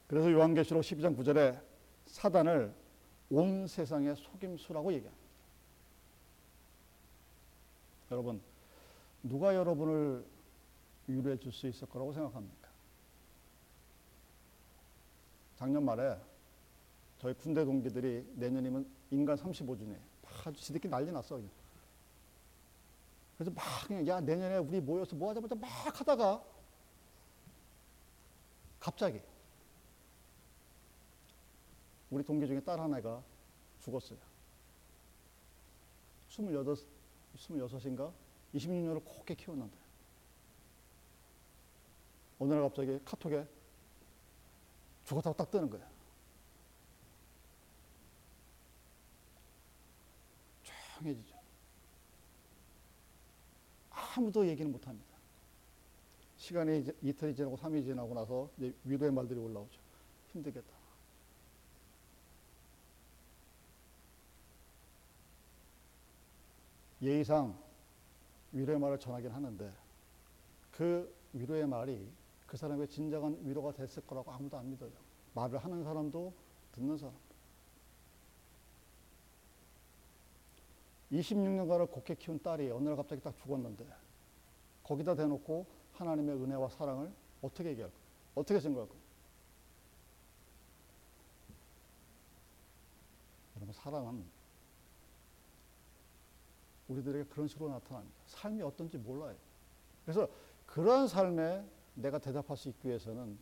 그래서 0.09 0.31
요한계시록 0.31 0.83
12장 0.83 1.17
9절에 1.17 1.61
사단을 2.07 2.73
온 3.31 3.67
세상의 3.67 4.15
속임수라고 4.17 4.93
얘기합니다. 4.93 5.27
여러분, 8.13 8.41
누가 9.23 9.55
여러분을 9.55 10.25
위로해 11.09 11.37
줄 11.39 11.53
수 11.53 11.67
있을 11.67 11.89
거라고 11.89 12.13
생각합니까? 12.13 12.69
작년 15.57 15.85
말에 15.85 16.17
저희 17.19 17.35
군대 17.35 17.65
동기들이 17.65 18.35
내년이면 18.37 18.87
인간 19.11 19.37
35주년 19.37 19.97
아주 20.45 20.61
지들끼리 20.61 20.91
난리 20.91 21.11
났어. 21.11 21.41
그래서 23.37 23.51
막 23.51 23.65
그냥 23.87 24.07
야 24.07 24.21
내년에 24.21 24.59
우리 24.59 24.81
모여서 24.81 25.17
뭐 25.17 25.31
하자 25.31 25.41
보자 25.41 25.55
막 25.55 25.69
하다가 25.69 26.43
갑자기 28.79 29.21
우리 32.11 32.23
동기 32.25 32.47
중에 32.47 32.61
딸 32.61 32.81
하나가 32.81 33.23
죽었어요. 33.81 34.19
28, 36.29 36.65
26인가? 37.35 38.13
26년을 38.55 39.05
곱게 39.05 39.35
키웠는데. 39.35 39.77
어느 42.39 42.53
날 42.53 42.63
갑자기 42.63 42.99
카톡에 43.05 43.47
죽었다고 45.05 45.37
딱 45.37 45.51
뜨는 45.51 45.71
거야. 45.71 45.89
조용해지죠. 50.63 51.37
아무도 53.91 54.47
얘기는 54.47 54.71
못 54.71 54.87
합니다. 54.87 55.17
시간이 56.37 56.81
이제 56.81 56.97
이틀이 57.03 57.35
지나고 57.35 57.57
3일이 57.57 57.85
지나고 57.85 58.15
나서 58.15 58.51
이제 58.59 58.75
위로의 58.85 59.13
말들이 59.13 59.39
올라오죠. 59.39 59.81
힘들겠다. 60.33 60.76
예의상 67.03 67.57
위로의 68.53 68.79
말을 68.79 68.99
전하긴 68.99 69.31
하는데 69.31 69.73
그 70.71 71.15
위로의 71.33 71.67
말이 71.67 72.11
그 72.47 72.57
사람의 72.57 72.89
진정한 72.89 73.39
위로가 73.43 73.73
됐을 73.73 74.07
거라고 74.07 74.31
아무도 74.33 74.57
안 74.57 74.71
믿어요. 74.71 74.91
말을 75.35 75.59
하는 75.59 75.83
사람도 75.83 76.33
듣는 76.73 76.97
사람도. 76.97 77.27
26년간을 81.13 81.91
곱게 81.91 82.15
키운 82.15 82.43
딸이 82.43 82.71
어느 82.71 82.89
날 82.89 82.97
갑자기 82.97 83.23
딱 83.23 83.37
죽었는데 83.39 83.87
거기다 84.83 85.15
대놓고 85.15 85.67
하나님의 85.93 86.37
은혜와 86.37 86.69
사랑을 86.69 87.13
어떻게 87.43 87.71
얘기할 87.71 87.91
거예요? 87.91 88.05
어떻게 88.35 88.61
생각할 88.61 88.89
거예요? 88.89 89.03
여러분 93.57 93.73
사랑은 93.73 94.36
우리들에게 96.89 97.31
그런 97.31 97.49
식으로 97.49 97.71
나타납니다. 97.71 98.15
삶이 98.27 98.63
어떤지 98.63 98.99
몰라요. 98.99 99.37
그래서 100.05 100.29
그런 100.67 101.09
삶에 101.09 101.65
내가 101.95 102.19
대답할 102.19 102.57
수 102.57 102.69
있기 102.69 102.89
위해서는 102.89 103.39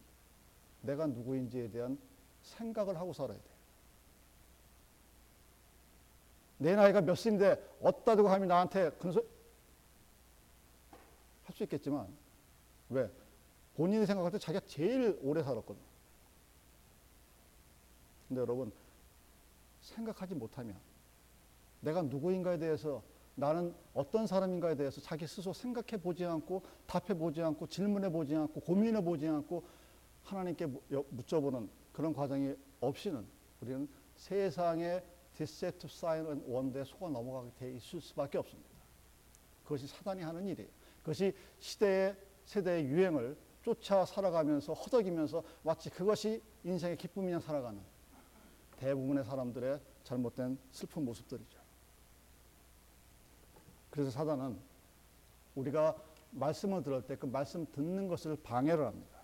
내가 0.82 1.06
누구인지에 1.06 1.70
대한 1.70 1.98
생각을 2.42 2.96
하고 2.96 3.12
살아야 3.12 3.36
돼요. 3.36 3.54
내 6.58 6.76
나이가 6.76 7.00
몇인데 7.00 7.76
어디다 7.82 8.16
두고 8.16 8.28
감히 8.28 8.46
나한테 8.46 8.90
그런 8.90 9.14
할수 11.44 11.62
있겠지만 11.64 12.08
왜? 12.90 13.10
본인이 13.76 14.06
생각할 14.06 14.30
때 14.30 14.38
자기가 14.38 14.64
제일 14.66 15.18
오래 15.22 15.42
살았거든. 15.42 15.80
근데 18.28 18.40
여러분 18.40 18.72
생각하지 19.80 20.34
못하면 20.34 20.76
내가 21.80 22.02
누구인가에 22.02 22.58
대해서 22.58 23.02
나는 23.36 23.74
어떤 23.94 24.26
사람인가에 24.26 24.76
대해서 24.76 25.00
자기 25.00 25.26
스스로 25.26 25.52
생각해 25.52 26.00
보지 26.00 26.24
않고 26.24 26.62
답해 26.86 27.18
보지 27.18 27.42
않고 27.42 27.66
질문해 27.66 28.10
보지 28.10 28.34
않고 28.34 28.60
고민해 28.60 29.02
보지 29.02 29.26
않고 29.26 29.64
하나님께 30.22 30.66
묻져보는 31.10 31.68
그런 31.92 32.14
과정이 32.14 32.54
없이는 32.80 33.26
우리는 33.60 33.88
세상의 34.16 35.04
디세트 35.34 35.88
사이언 35.88 36.44
원대에 36.46 36.84
속아 36.84 37.08
넘어가게 37.08 37.50
돼 37.58 37.72
있을 37.72 38.00
수밖에 38.00 38.38
없습니다. 38.38 38.70
그것이 39.64 39.88
사단이 39.88 40.22
하는 40.22 40.46
일이에요. 40.46 40.70
그것이 41.00 41.34
시대의 41.58 42.16
세대의 42.44 42.86
유행을 42.86 43.36
쫓아 43.62 44.04
살아가면서 44.04 44.74
허덕이면서 44.74 45.42
마치 45.62 45.90
그것이 45.90 46.40
인생의 46.62 46.96
기쁨이냐 46.98 47.40
살아가는 47.40 47.80
대부분의 48.76 49.24
사람들의 49.24 49.80
잘못된 50.04 50.58
슬픈 50.70 51.04
모습들이죠. 51.04 51.63
그래서 53.94 54.10
사단은 54.10 54.58
우리가 55.54 55.94
말씀을 56.32 56.82
들을 56.82 57.00
때 57.02 57.14
그 57.14 57.26
말씀 57.26 57.64
듣는 57.70 58.08
것을 58.08 58.36
방해를 58.42 58.84
합니다. 58.84 59.20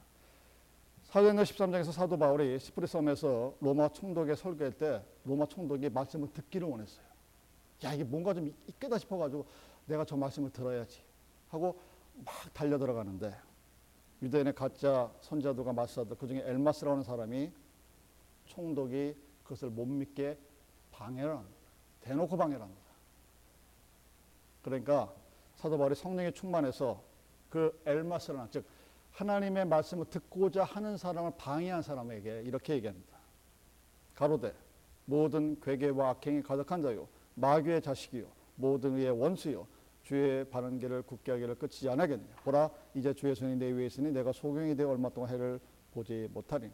사도행전 1.02 1.44
13장에서 1.44 1.90
사도 1.90 2.16
바울이 2.16 2.56
시프리 2.56 2.87
섬에서 2.87 3.52
로마 3.61 3.88
총독에 3.88 4.37
설교할 4.37 4.72
때 4.74 5.04
로마 5.24 5.46
총독이 5.46 5.90
말씀을 5.90 6.33
듣기를 6.33 6.68
원했어요. 6.68 7.04
야 7.83 7.94
이게 7.94 8.04
뭔가 8.04 8.33
좀 8.33 8.54
있겠다 8.68 8.96
싶어가지고 8.96 9.44
내가 9.87 10.04
저 10.04 10.16
말씀을 10.16 10.50
들어야지 10.50 11.02
하고 11.48 11.76
막 12.24 12.33
달려 12.54 12.78
들어가는데 12.78 13.35
유대인의 14.22 14.54
가짜 14.54 15.11
선자들과 15.20 15.72
마사들 15.72 16.16
그중에 16.16 16.42
엘마스라는 16.44 17.02
사람이 17.02 17.50
총독이 18.46 19.16
그것을 19.42 19.70
못 19.70 19.85
믿게 19.85 20.38
방해를 20.92 21.37
합니다. 21.37 21.56
대놓고 22.02 22.37
방해를 22.37 22.62
합니다. 22.62 22.79
그러니까 24.62 25.12
사도 25.56 25.78
바울이 25.78 25.94
성령에 25.94 26.30
충만해서 26.32 27.02
그 27.48 27.80
엘마스라는 27.84 28.48
즉 28.50 28.64
하나님의 29.12 29.66
말씀을 29.66 30.06
듣고자 30.06 30.64
하는 30.64 30.96
사람을 30.96 31.32
방해한 31.36 31.82
사람에게 31.82 32.42
이렇게 32.42 32.74
얘기합니다. 32.74 33.18
가로되 34.14 34.54
모든 35.04 35.58
괴계와 35.60 36.10
악행이 36.10 36.42
가득한 36.42 36.82
자요 36.82 37.08
마귀의 37.34 37.82
자식이요 37.82 38.26
모든 38.54 38.96
의의 38.96 39.10
원수요 39.10 39.66
주의 40.02 40.44
바른 40.48 40.78
길을 40.78 41.02
굳게 41.02 41.32
하기를 41.32 41.54
끝이지 41.56 41.88
않겠느냐 41.88 42.36
보라 42.44 42.70
이제 42.94 43.14
주의 43.14 43.34
손이 43.34 43.56
내 43.56 43.70
위에 43.70 43.86
있으니 43.86 44.12
내가 44.12 44.32
소경이 44.32 44.76
되어 44.76 44.90
얼마 44.90 45.08
동안 45.08 45.30
해를 45.30 45.60
보지 45.92 46.28
못하리니 46.32 46.72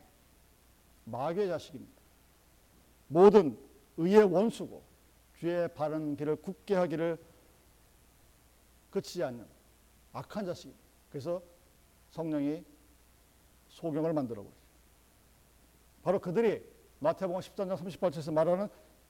마귀의 1.04 1.48
자식입니다. 1.48 2.02
모든 3.08 3.56
의의 3.96 4.24
원수고 4.24 4.82
주의 5.34 5.68
바른 5.74 6.16
길을 6.16 6.36
굳게 6.36 6.74
하기를 6.74 7.18
끝이지 8.96 9.22
않는 9.24 9.46
악한 10.14 10.46
자식입니다. 10.46 10.82
그래서 11.10 11.42
성령이 12.10 12.64
소경을 13.68 14.14
만들어 14.14 14.42
버리죠. 14.42 14.56
바로 16.02 16.18
그들이 16.18 16.66
마태복음 17.00 17.40
13장 17.40 17.76
38절에서 17.76 18.32
말하는 18.32 18.68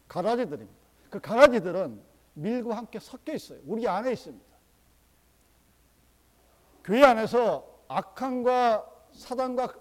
가라지들입니다. 0.09 0.81
그 1.09 1.21
가라지들은 1.21 2.03
밀과 2.35 2.77
함께 2.77 2.99
섞여 2.99 3.33
있어요. 3.33 3.61
우리 3.65 3.87
안에 3.87 4.13
있습니다. 4.13 4.45
교회 6.83 7.05
안에서 7.05 7.85
악한과 7.87 8.91
사단과 9.13 9.73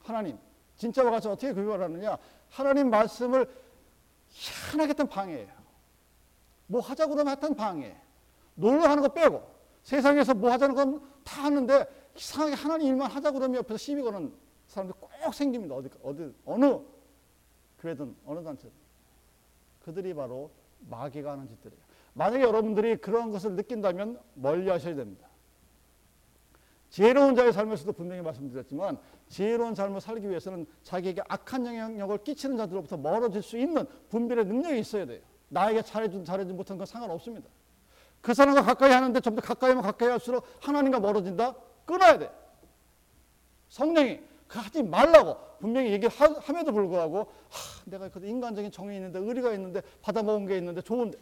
하나님 0.00 0.38
진짜와 0.76 1.10
같이 1.10 1.28
어떻게 1.28 1.52
구별을 1.52 1.84
하느냐 1.84 2.18
하나님 2.50 2.90
말씀을 2.90 3.50
희한하게 4.28 4.90
했던 4.90 5.08
방해예요. 5.08 5.52
뭐 6.66 6.80
하자고 6.82 7.14
그러면 7.14 7.32
했던 7.32 7.54
방해. 7.54 8.01
놀러 8.62 8.88
하는 8.88 9.02
거 9.02 9.08
빼고 9.08 9.42
세상에서 9.82 10.34
뭐 10.34 10.50
하자는 10.52 10.74
건 10.74 11.12
다 11.24 11.44
하는데 11.44 11.86
이상하게 12.16 12.54
하나님 12.54 12.88
일만 12.88 13.10
하자고 13.10 13.38
그러면 13.38 13.58
옆에서 13.58 13.78
시비 13.78 14.02
거는 14.02 14.32
사람들 14.66 14.94
꼭 14.98 15.34
생깁니다. 15.34 15.74
어디, 15.74 15.88
어디, 16.02 16.34
어느 16.44 16.78
교회든 17.80 18.16
어느 18.26 18.42
단체든. 18.42 18.72
그들이 19.84 20.14
바로 20.14 20.50
마귀가 20.88 21.32
하는 21.32 21.48
짓들이에요. 21.48 21.82
만약에 22.14 22.42
여러분들이 22.42 22.96
그런 22.96 23.30
것을 23.30 23.52
느낀다면 23.52 24.20
멀리 24.34 24.68
하셔야 24.68 24.94
됩니다. 24.94 25.28
지혜로운 26.90 27.34
자의 27.34 27.52
삶에서도 27.52 27.92
분명히 27.92 28.20
말씀드렸지만 28.20 28.98
지혜로운 29.28 29.74
삶을 29.74 30.00
살기 30.00 30.28
위해서는 30.28 30.66
자기에게 30.82 31.22
악한 31.26 31.64
영향력을 31.66 32.18
끼치는 32.18 32.58
자들로부터 32.58 32.98
멀어질 32.98 33.40
수 33.42 33.56
있는 33.56 33.86
분별의 34.10 34.44
능력이 34.44 34.78
있어야 34.80 35.06
돼요. 35.06 35.22
나에게 35.48 35.82
잘해준 35.82 36.24
잘해준 36.24 36.54
못한 36.54 36.76
건 36.76 36.86
상관없습니다. 36.86 37.48
그 38.22 38.32
사람과 38.32 38.62
가까이 38.62 38.92
하는데 38.92 39.20
좀더 39.20 39.42
가까이 39.42 40.08
할수록 40.08 40.46
하나님과 40.60 41.00
멀어진다? 41.00 41.54
끊어야 41.84 42.18
돼. 42.18 42.30
성령이 43.68 44.20
그 44.46 44.58
하지 44.58 44.82
말라고 44.82 45.36
분명히 45.58 45.90
얘기함에도 45.92 46.72
불구하고 46.72 47.20
하, 47.20 47.84
내가 47.86 48.08
그 48.08 48.24
인간적인 48.24 48.70
정이 48.70 48.94
있는데 48.96 49.18
의리가 49.18 49.52
있는데 49.54 49.82
받아먹은 50.02 50.46
게 50.46 50.58
있는데 50.58 50.80
좋은데 50.82 51.18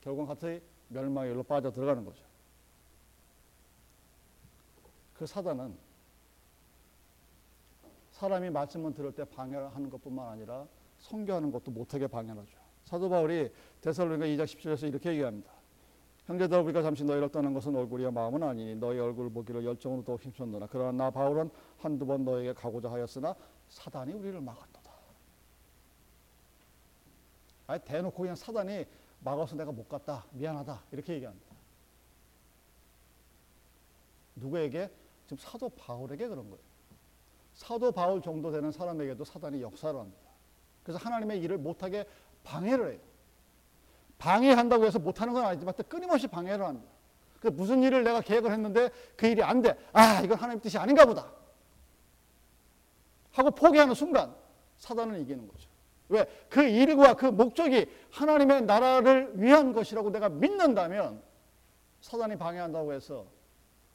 결국은 0.00 0.26
같이 0.26 0.60
멸망의 0.88 1.32
일로 1.32 1.42
빠져 1.42 1.70
들어가는 1.70 2.04
거죠. 2.04 2.24
그 5.14 5.26
사단은 5.26 5.76
사람이 8.12 8.50
말씀을 8.50 8.92
들을 8.94 9.12
때 9.12 9.24
방해하는 9.24 9.90
것뿐만 9.90 10.28
아니라 10.28 10.66
성교하는 10.98 11.52
것도 11.52 11.70
못하게 11.70 12.06
방해하죠. 12.06 12.58
사도 12.84 13.08
바울이 13.08 13.52
데살로니가 13.82 14.26
2장 14.26 14.44
17절에서 14.44 14.88
이렇게 14.88 15.10
얘기합니다. 15.10 15.59
형제들 16.30 16.60
우리가 16.60 16.80
잠시 16.80 17.02
너희를 17.02 17.28
떠난 17.30 17.52
것은 17.52 17.74
얼굴이야 17.74 18.12
마음은 18.12 18.40
아니니 18.44 18.76
너희 18.76 19.00
얼굴 19.00 19.28
보기를 19.30 19.64
열정으로 19.64 20.04
더욱 20.04 20.22
힘썼느나 20.22 20.68
그러나 20.70 20.92
나 20.92 21.10
바울은 21.10 21.50
한두 21.78 22.06
번 22.06 22.24
너에게 22.24 22.52
가고자 22.52 22.88
하였으나 22.88 23.34
사단이 23.68 24.12
우리를 24.12 24.40
막았도다. 24.40 24.90
아예 27.66 27.80
대놓고 27.80 28.16
그냥 28.16 28.36
사단이 28.36 28.86
막아서 29.24 29.56
내가 29.56 29.72
못 29.72 29.88
갔다 29.88 30.24
미안하다 30.30 30.80
이렇게 30.92 31.14
얘기합니다. 31.14 31.46
누구에게? 34.36 34.88
지금 35.24 35.36
사도 35.36 35.68
바울에게 35.70 36.28
그런 36.28 36.48
거예요. 36.48 36.62
사도 37.54 37.90
바울 37.90 38.22
정도 38.22 38.52
되는 38.52 38.70
사람에게도 38.70 39.24
사단이 39.24 39.60
역사를 39.62 39.98
합니다. 39.98 40.30
그래서 40.84 41.04
하나님의 41.04 41.40
일을 41.40 41.58
못하게 41.58 42.06
방해를 42.44 42.92
해요. 42.92 43.09
방해한다고 44.20 44.84
해서 44.84 44.98
못하는 44.98 45.32
건 45.32 45.44
아니지만 45.44 45.74
끊임없이 45.88 46.28
방해를 46.28 46.64
합니다. 46.64 46.88
그 47.40 47.48
무슨 47.48 47.82
일을 47.82 48.04
내가 48.04 48.20
계획을 48.20 48.52
했는데 48.52 48.90
그 49.16 49.26
일이 49.26 49.42
안 49.42 49.62
돼. 49.62 49.76
아, 49.92 50.20
이건 50.20 50.36
하나님 50.38 50.60
뜻이 50.60 50.76
아닌가 50.76 51.06
보다. 51.06 51.32
하고 53.32 53.50
포기하는 53.50 53.94
순간 53.94 54.34
사단은 54.76 55.20
이기는 55.22 55.48
거죠. 55.48 55.68
왜? 56.10 56.26
그 56.50 56.62
일과 56.62 57.14
그 57.14 57.26
목적이 57.26 57.86
하나님의 58.10 58.62
나라를 58.62 59.32
위한 59.40 59.72
것이라고 59.72 60.10
내가 60.10 60.28
믿는다면 60.28 61.22
사단이 62.02 62.36
방해한다고 62.36 62.92
해서 62.92 63.26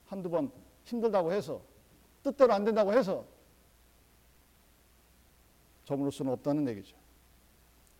한두 0.07 0.29
번 0.29 0.51
힘들다고 0.85 1.31
해서 1.33 1.61
뜻대로 2.23 2.53
안 2.53 2.63
된다고 2.63 2.93
해서 2.93 3.25
저물을 5.83 6.11
수는 6.11 6.31
없다는 6.33 6.67
얘기죠. 6.69 6.95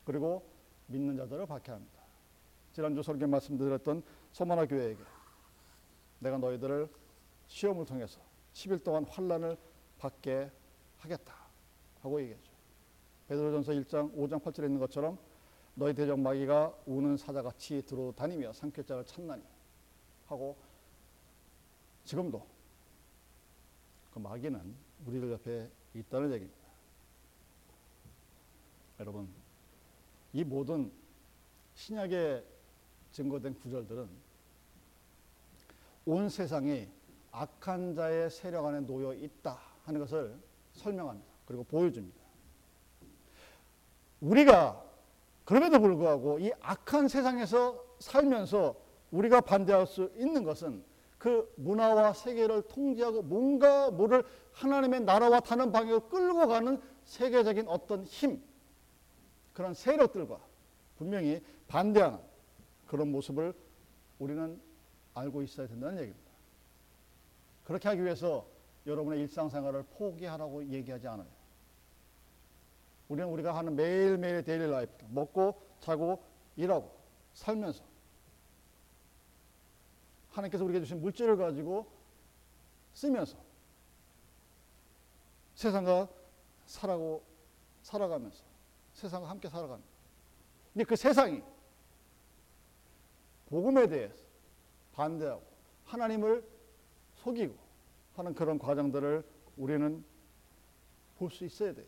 그리고 0.06 0.44
믿는 0.88 1.18
자들을 1.18 1.46
박해합니다. 1.46 1.94
지난주 2.76 3.02
설교 3.02 3.26
말씀드렸던 3.26 4.04
소만화 4.34 4.66
교회에게 4.66 5.02
내가 6.20 6.38
너희들을 6.38 6.90
시험을 7.48 7.86
통해서 7.86 8.20
10일 8.52 8.84
동안 8.84 9.06
환란을 9.06 9.58
받게 9.98 10.52
하겠다 10.98 11.34
하고 12.02 12.22
얘기하죠. 12.22 12.52
베드로전서 13.30 13.72
1장 13.72 14.14
5장 14.14 14.44
8절에 14.44 14.66
있는 14.66 14.80
것처럼 14.80 15.18
너희 15.74 15.94
대적 15.94 16.20
마귀가 16.20 16.76
우는 16.86 17.16
사자같이 17.16 17.82
들어다니며 17.86 18.52
상쾌자를 18.52 19.06
찾나니 19.06 19.42
하고 20.28 20.58
지금도 22.04 22.46
그 24.13 24.19
마귀는 24.19 24.76
우리들 25.06 25.32
옆에 25.32 25.71
있다는 25.94 26.34
얘기입니다. 26.34 26.65
여러분, 29.00 29.30
이 30.34 30.44
모든 30.44 30.92
신약에 31.76 32.54
증거된 33.16 33.56
구절들은 33.62 34.10
온 36.06 36.28
세상이 36.28 36.88
악한 37.32 37.96
자의 37.96 38.30
세력 38.30 38.66
안에 38.66 38.82
놓여 38.82 39.13
있다 39.13 39.58
하는 39.86 40.02
것을 40.02 40.38
설명합니다. 40.74 41.32
그리고 41.46 41.63
보여줍니다. 41.63 42.20
우리가 44.20 44.84
그럼에도 45.46 45.80
불구하고 45.80 46.40
이 46.40 46.52
악한 46.60 47.08
세상에서 47.08 47.82
살면서 48.00 48.76
우리가 49.12 49.42
반대할 49.42 49.88
수 49.88 50.12
있는 50.18 50.44
것은 50.44 50.84
그 51.18 51.52
문화와 51.56 52.12
세계를 52.12 52.63
통제하고 52.63 53.22
뭔가 53.22 53.92
뭐를 53.92 54.26
하나님의 54.52 55.02
나라와 55.02 55.40
타는 55.40 55.72
방향으로 55.72 56.10
끌고 56.10 56.48
가는 56.48 56.82
세계적인 57.06 57.68
어떤 57.70 58.04
힘, 58.04 58.44
그런 59.54 59.74
세력들과 59.74 60.40
분명히 60.98 61.42
반대하는 61.68 62.20
그런 62.88 63.12
모습을 63.12 63.54
우리는 64.19 64.62
알고 65.13 65.42
있어야 65.44 65.67
된다는 65.67 66.00
얘기입니다. 66.00 66.31
그렇게 67.63 67.88
하기 67.90 68.04
위해서 68.04 68.48
여러분의 68.86 69.21
일상생활을 69.21 69.83
포기하라고 69.83 70.65
얘기하지 70.67 71.08
않아요. 71.08 71.27
우리는 73.08 73.29
우리가 73.29 73.56
하는 73.56 73.75
매일매일 73.75 74.44
daily 74.44 74.69
life, 74.69 75.06
먹고 75.10 75.62
자고 75.79 76.23
일하고 76.56 76.92
살면서 77.33 77.83
하나님께서 80.31 80.63
우리에게 80.65 80.81
주신 80.81 81.02
물질을 81.02 81.38
가지고 81.38 81.88
쓰면서 82.94 83.38
세상과 85.56 86.10
살아고 86.65 87.23
살아가면서 87.83 88.44
세상과 88.94 89.29
함께 89.29 89.50
살아갑니다. 89.50 89.90
근데 90.73 90.83
그 90.83 90.96
세상이 90.96 91.42
복음에 93.56 93.87
대해서 93.87 94.21
반대하고 94.91 95.41
하나님을 95.85 96.45
속이고 97.15 97.56
하는 98.17 98.35
그런 98.35 98.60
과정들을 98.60 99.23
우리는 99.56 100.03
볼 101.17 101.31
수 101.31 101.45
있어야 101.45 101.73
돼요. 101.73 101.85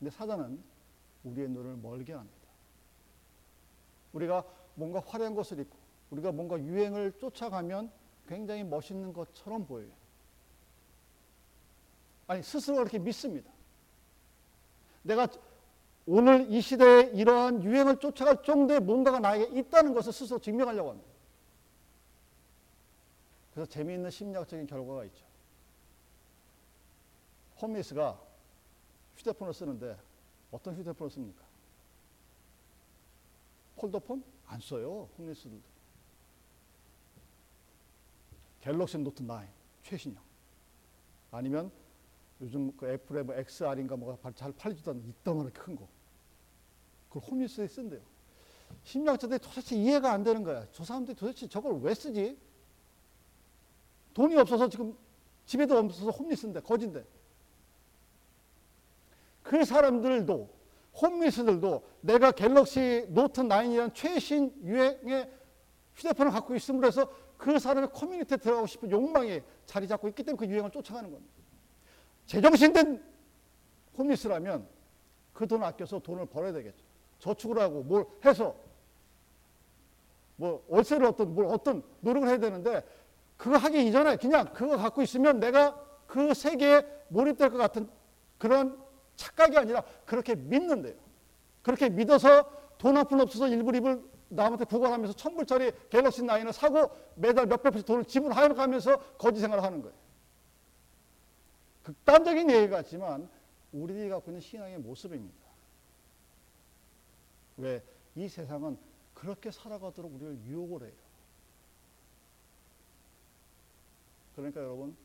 근데 0.00 0.10
사단은 0.10 0.60
우리의 1.22 1.48
눈을 1.48 1.76
멀게 1.76 2.12
합니다. 2.12 2.48
우리가 4.14 4.44
뭔가 4.74 5.00
화려한 5.06 5.36
것을 5.36 5.60
입고 5.60 5.78
우리가 6.10 6.32
뭔가 6.32 6.58
유행을 6.58 7.12
쫓아가면 7.20 7.92
굉장히 8.26 8.64
멋있는 8.64 9.12
것처럼 9.12 9.64
보여요. 9.64 9.92
아니 12.26 12.42
스스로 12.42 12.78
그렇게 12.78 12.98
믿습니다. 12.98 13.48
내가 15.04 15.28
오늘 16.06 16.50
이 16.52 16.60
시대에 16.60 17.10
이러한 17.14 17.64
유행을 17.64 17.98
쫓아갈 17.98 18.42
정도의 18.42 18.80
뭔가가 18.80 19.18
나에게 19.18 19.58
있다는 19.58 19.92
것을 19.92 20.12
스스로 20.12 20.38
증명하려고 20.38 20.90
합니다. 20.90 21.10
그래서 23.52 23.68
재미있는 23.68 24.10
심리학적인 24.10 24.66
결과가 24.66 25.04
있죠. 25.06 25.24
홈리스가 27.60 28.20
휴대폰을 29.16 29.52
쓰는데 29.52 29.96
어떤 30.52 30.76
휴대폰을 30.76 31.10
씁니까? 31.10 31.42
폴더폰? 33.76 34.22
안 34.46 34.60
써요. 34.60 35.08
홈리스들도. 35.18 35.60
갤럭시 38.60 38.98
노트 38.98 39.24
9 39.24 39.32
최신형. 39.82 40.22
아니면 41.30 41.70
요즘 42.40 42.76
그 42.76 42.86
애플의 42.88 43.24
뭐 43.24 43.34
XR인가 43.34 43.96
뭐가 43.96 44.32
잘 44.32 44.52
팔리지도 44.52 44.92
않는 44.92 45.08
이따만하게 45.08 45.58
큰 45.58 45.76
거. 45.76 45.88
그걸 47.16 47.22
홈리스가 47.30 47.66
쓴대요. 47.66 48.00
심리학자들이 48.84 49.38
도대체 49.40 49.76
이해가 49.76 50.12
안 50.12 50.22
되는 50.22 50.42
거야. 50.42 50.66
저 50.72 50.84
사람들이 50.84 51.16
도대체 51.16 51.48
저걸 51.48 51.80
왜 51.80 51.94
쓰지? 51.94 52.38
돈이 54.14 54.36
없어서 54.36 54.68
지금 54.68 54.96
집에도 55.46 55.78
없어서 55.78 56.10
홈리스인데 56.10 56.60
거진데. 56.60 57.04
그 59.42 59.64
사람들도 59.64 60.56
홈리스들도 61.00 61.86
내가 62.00 62.32
갤럭시 62.32 63.06
노트 63.08 63.42
9이라는 63.42 63.94
최신 63.94 64.52
유행의 64.62 65.30
휴대폰을 65.94 66.32
갖고 66.32 66.54
있음으로 66.54 66.86
해서 66.86 67.10
그 67.36 67.58
사람의 67.58 67.90
커뮤니티에 67.92 68.38
들어가고 68.38 68.66
싶은 68.66 68.90
욕망이 68.90 69.40
자리 69.66 69.86
잡고 69.86 70.08
있기 70.08 70.22
때문에 70.22 70.46
그 70.46 70.50
유행을 70.50 70.70
쫓아가는 70.70 71.10
겁니다. 71.10 71.32
제정신된 72.26 73.04
홈리스라면 73.96 74.66
그 75.32 75.46
돈을 75.46 75.64
아껴서 75.64 75.98
돈을 75.98 76.26
벌어야 76.26 76.52
되겠죠. 76.52 76.85
저축을 77.18 77.58
하고 77.58 77.82
뭘 77.82 78.04
해서 78.24 78.54
뭐 80.36 80.64
월세를 80.68 81.06
어떤 81.06 81.34
뭘 81.34 81.46
어떤 81.46 81.82
노력을 82.00 82.28
해야 82.28 82.38
되는데 82.38 82.84
그거 83.36 83.56
하기 83.56 83.86
이전에 83.86 84.16
그냥 84.16 84.52
그거 84.52 84.76
갖고 84.76 85.02
있으면 85.02 85.40
내가 85.40 85.82
그 86.06 86.34
세계에 86.34 86.82
몰입될 87.08 87.50
것 87.50 87.58
같은 87.58 87.88
그런 88.38 88.78
착각이 89.16 89.56
아니라 89.56 89.82
그렇게 90.04 90.34
믿는데요. 90.34 90.94
그렇게 91.62 91.88
믿어서 91.88 92.44
돈 92.78 92.96
한 92.96 93.06
푼 93.08 93.20
없어서 93.20 93.48
일부립을 93.48 94.02
남한테 94.28 94.64
구걸하면서 94.66 95.14
천불짜리 95.14 95.72
갤럭시 95.88 96.22
9을 96.22 96.52
사고 96.52 96.90
매달 97.14 97.46
몇백 97.46 97.72
불씩 97.72 97.86
돈을 97.86 98.04
지불하여 98.04 98.48
가면서 98.54 98.98
거지 99.18 99.40
생활을 99.40 99.62
하는 99.64 99.80
거예요. 99.82 99.94
극단적인 101.82 102.50
예의 102.50 102.68
같지만 102.68 103.28
우리들이 103.72 104.08
갖고 104.08 104.30
있는 104.30 104.40
신앙의 104.40 104.78
모습입니다. 104.78 105.45
왜? 107.56 107.82
이 108.14 108.28
세상은 108.28 108.78
그렇게 109.14 109.50
살아가도록 109.50 110.14
우리를 110.14 110.44
유혹을 110.44 110.86
해요. 110.86 111.06
그러니까 114.34 114.60
여러분, 114.60 114.96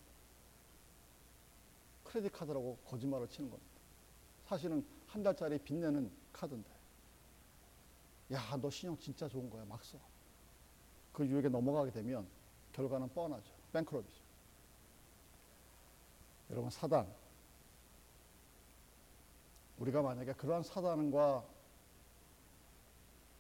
크레딧 2.04 2.32
카드라고 2.34 2.78
거짓말을 2.86 3.28
치는 3.30 3.50
겁니다. 3.50 3.72
사실은 4.46 4.86
한 5.08 5.24
달짜리 5.24 5.58
빚내는 5.58 6.12
카드인데. 6.34 6.70
야, 8.34 8.58
너 8.62 8.70
신용 8.70 8.98
진짜 8.98 9.28
좋은 9.30 9.50
거야. 9.50 9.64
막 9.66 9.84
써. 9.84 9.98
그 11.14 11.26
유혹에 11.26 11.48
넘어가게 11.48 11.92
되면 11.92 12.28
결과는 12.74 13.10
뻔하죠. 13.14 13.54
뱅크럽이죠. 13.72 14.22
여러분, 16.50 16.70
사단. 16.70 17.08
우리가 19.78 20.02
만약에 20.02 20.34
그러한 20.34 20.64
사단과 20.64 21.46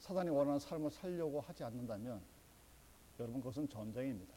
사단이 0.01 0.31
원하는 0.31 0.59
삶을 0.59 0.89
살려고 0.89 1.39
하지 1.39 1.63
않는다면 1.63 2.19
여러분 3.19 3.39
그것은 3.39 3.69
전쟁입니다. 3.69 4.33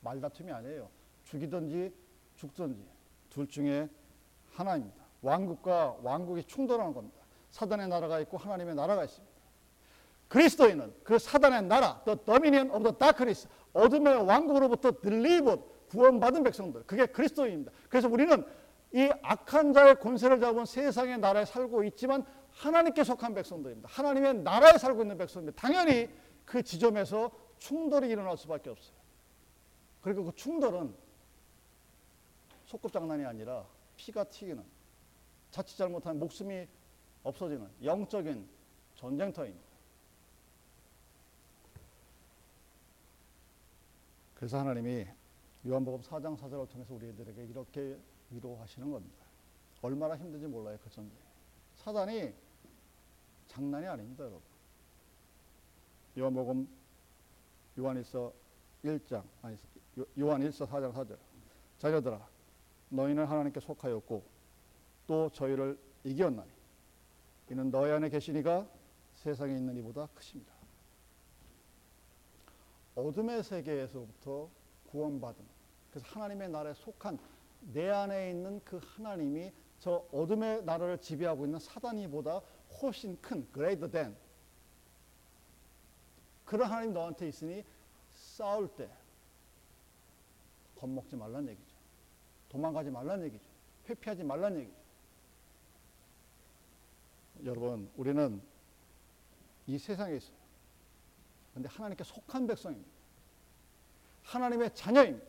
말다툼이 0.00 0.50
아니에요. 0.50 0.88
죽이든지 1.24 1.92
죽든지 2.36 2.82
둘 3.28 3.46
중에 3.46 3.88
하나입니다. 4.54 4.96
왕국과 5.20 5.98
왕국이 6.02 6.42
충돌하는 6.44 6.94
겁니다. 6.94 7.18
사단의 7.50 7.88
나라가 7.88 8.18
있고 8.20 8.38
하나님의 8.38 8.74
나라가 8.74 9.04
있습니다. 9.04 9.36
그리스도인은 10.28 10.94
그 11.04 11.18
사단의 11.18 11.64
나라, 11.64 12.02
the 12.04 12.18
dominion 12.24 12.70
of 12.70 12.82
the 12.82 12.96
darkness, 12.98 13.46
어둠의 13.74 14.22
왕국으로부터 14.26 14.92
delivered, 15.02 15.62
구원받은 15.90 16.44
백성들. 16.44 16.84
그게 16.84 17.04
그리스도인입니다. 17.06 17.72
그래서 17.90 18.08
우리는 18.08 18.44
이 18.92 19.10
악한 19.22 19.74
자의 19.74 19.96
권세를 19.96 20.40
잡은 20.40 20.64
세상의 20.64 21.18
나라에 21.18 21.44
살고 21.44 21.84
있지만 21.84 22.24
하나님께 22.58 23.04
속한 23.04 23.34
백성들입니다. 23.34 23.88
하나님의 23.88 24.34
나라에 24.42 24.78
살고 24.78 25.02
있는 25.02 25.16
백성입니다. 25.16 25.60
당연히 25.60 26.08
그 26.44 26.62
지점에서 26.62 27.30
충돌이 27.58 28.08
일어날 28.08 28.36
수밖에 28.36 28.70
없어요. 28.70 28.96
그리고 30.00 30.24
그 30.24 30.34
충돌은 30.34 30.94
소꿉장난이 32.66 33.24
아니라 33.24 33.64
피가 33.96 34.24
튀기는 34.24 34.64
자칫 35.50 35.76
잘못하면 35.76 36.18
목숨이 36.18 36.66
없어지는 37.22 37.68
영적인 37.84 38.48
전쟁터입니다. 38.96 39.68
그래서 44.34 44.58
하나님이 44.58 45.06
요한복음 45.66 46.00
4장 46.00 46.36
4절을 46.36 46.68
통해서 46.68 46.94
우리들에게 46.94 47.44
이렇게 47.44 47.98
위로하시는 48.30 48.90
겁니다. 48.90 49.24
얼마나 49.80 50.16
힘든지 50.16 50.46
몰라요, 50.46 50.76
그 50.82 50.90
전쟁. 50.90 51.16
사단이 51.76 52.34
장난이 53.48 53.86
아닙니다, 53.86 54.24
여러분. 54.24 54.42
요한복음 56.16 56.68
요한일서 57.78 58.32
1장 58.84 59.22
아니 59.42 59.56
요한일서 60.18 60.66
4장 60.66 60.92
4절. 60.92 61.16
자녀들아 61.78 62.26
너희는 62.90 63.24
하나님께 63.24 63.60
속하였고 63.60 64.24
또 65.06 65.30
저희를 65.30 65.78
이겼나니 66.04 66.50
이는 67.50 67.70
너희 67.70 67.90
안에 67.92 68.08
계시니가 68.08 68.66
세상에 69.14 69.56
있는 69.56 69.76
이보다 69.78 70.06
크십니다. 70.14 70.52
어둠의 72.94 73.44
세계에서부터 73.44 74.48
구원받은 74.90 75.44
그래서 75.90 76.06
하나님의 76.08 76.48
나라에 76.50 76.74
속한 76.74 77.18
내 77.72 77.88
안에 77.88 78.30
있는 78.30 78.60
그 78.64 78.80
하나님이 78.82 79.52
저 79.78 80.04
어둠의 80.12 80.64
나라를 80.64 80.98
지배하고 81.00 81.44
있는 81.44 81.58
사단이보다 81.60 82.40
훨씬 82.82 83.20
큰 83.20 83.46
greater 83.52 83.90
than 83.90 84.16
그런 86.44 86.70
하나님 86.70 86.92
너한테 86.94 87.28
있으니 87.28 87.64
싸울 88.10 88.68
때 88.68 88.88
겁먹지 90.78 91.16
말란 91.16 91.48
얘기죠. 91.48 91.76
도망가지 92.48 92.90
말란 92.90 93.22
얘기죠. 93.24 93.44
회피하지 93.88 94.22
말란 94.24 94.56
얘기죠. 94.56 94.78
여러분, 97.44 97.90
우리는 97.96 98.40
이 99.66 99.78
세상에 99.78 100.16
있어요. 100.16 100.36
근데 101.54 101.68
하나님께 101.68 102.04
속한 102.04 102.46
백성입니다. 102.46 102.90
하나님의 104.22 104.74
자녀입니다. 104.74 105.26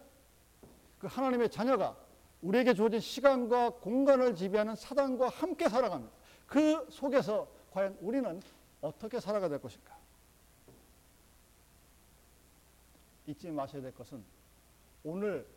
그 0.99 1.07
하나님의 1.07 1.49
자녀가 1.49 1.97
우리에게 2.41 2.73
주어진 2.73 2.99
시간과 2.99 3.71
공간을 3.71 4.35
지배하는 4.35 4.75
사단과 4.75 5.29
함께 5.29 5.67
살아갑니다. 5.67 6.18
그 6.49 6.89
속에서 6.89 7.47
과연 7.71 7.95
우리는 8.01 8.41
어떻게 8.81 9.19
살아가야 9.19 9.49
될 9.49 9.61
것인가? 9.61 9.97
잊지 13.27 13.51
마셔야 13.51 13.81
될 13.81 13.93
것은 13.93 14.23
오늘 15.03 15.47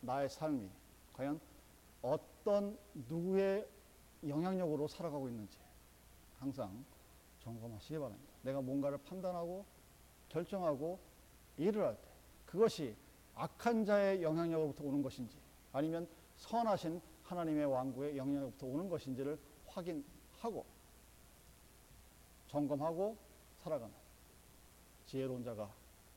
나의 0.00 0.30
삶이 0.30 0.70
과연 1.12 1.38
어떤 2.00 2.78
누구의 2.94 3.68
영향력으로 4.26 4.88
살아가고 4.88 5.28
있는지 5.28 5.58
항상 6.38 6.84
점검하시기 7.40 7.98
바랍니다. 7.98 8.32
내가 8.42 8.62
뭔가를 8.62 8.98
판단하고 8.98 9.66
결정하고 10.30 10.98
일을 11.58 11.84
할 11.84 11.94
때 11.96 12.08
그것이 12.46 12.96
악한 13.34 13.84
자의 13.84 14.22
영향력으로부터 14.22 14.84
오는 14.84 15.02
것인지 15.02 15.36
아니면 15.72 16.08
선하신 16.38 17.00
하나님의 17.24 17.66
왕국의 17.66 18.16
영향력부터 18.16 18.66
오는 18.66 18.88
것인지를 18.88 19.38
확인 19.66 20.04
하고 20.40 20.64
점검하고 22.48 23.16
살아가는 23.62 23.92
지혜로운 25.06 25.44
자가 25.44 25.70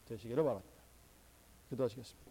되시기를 0.07 0.43
바랍니다. 0.43 0.81
기도하시겠습니다. 1.69 2.30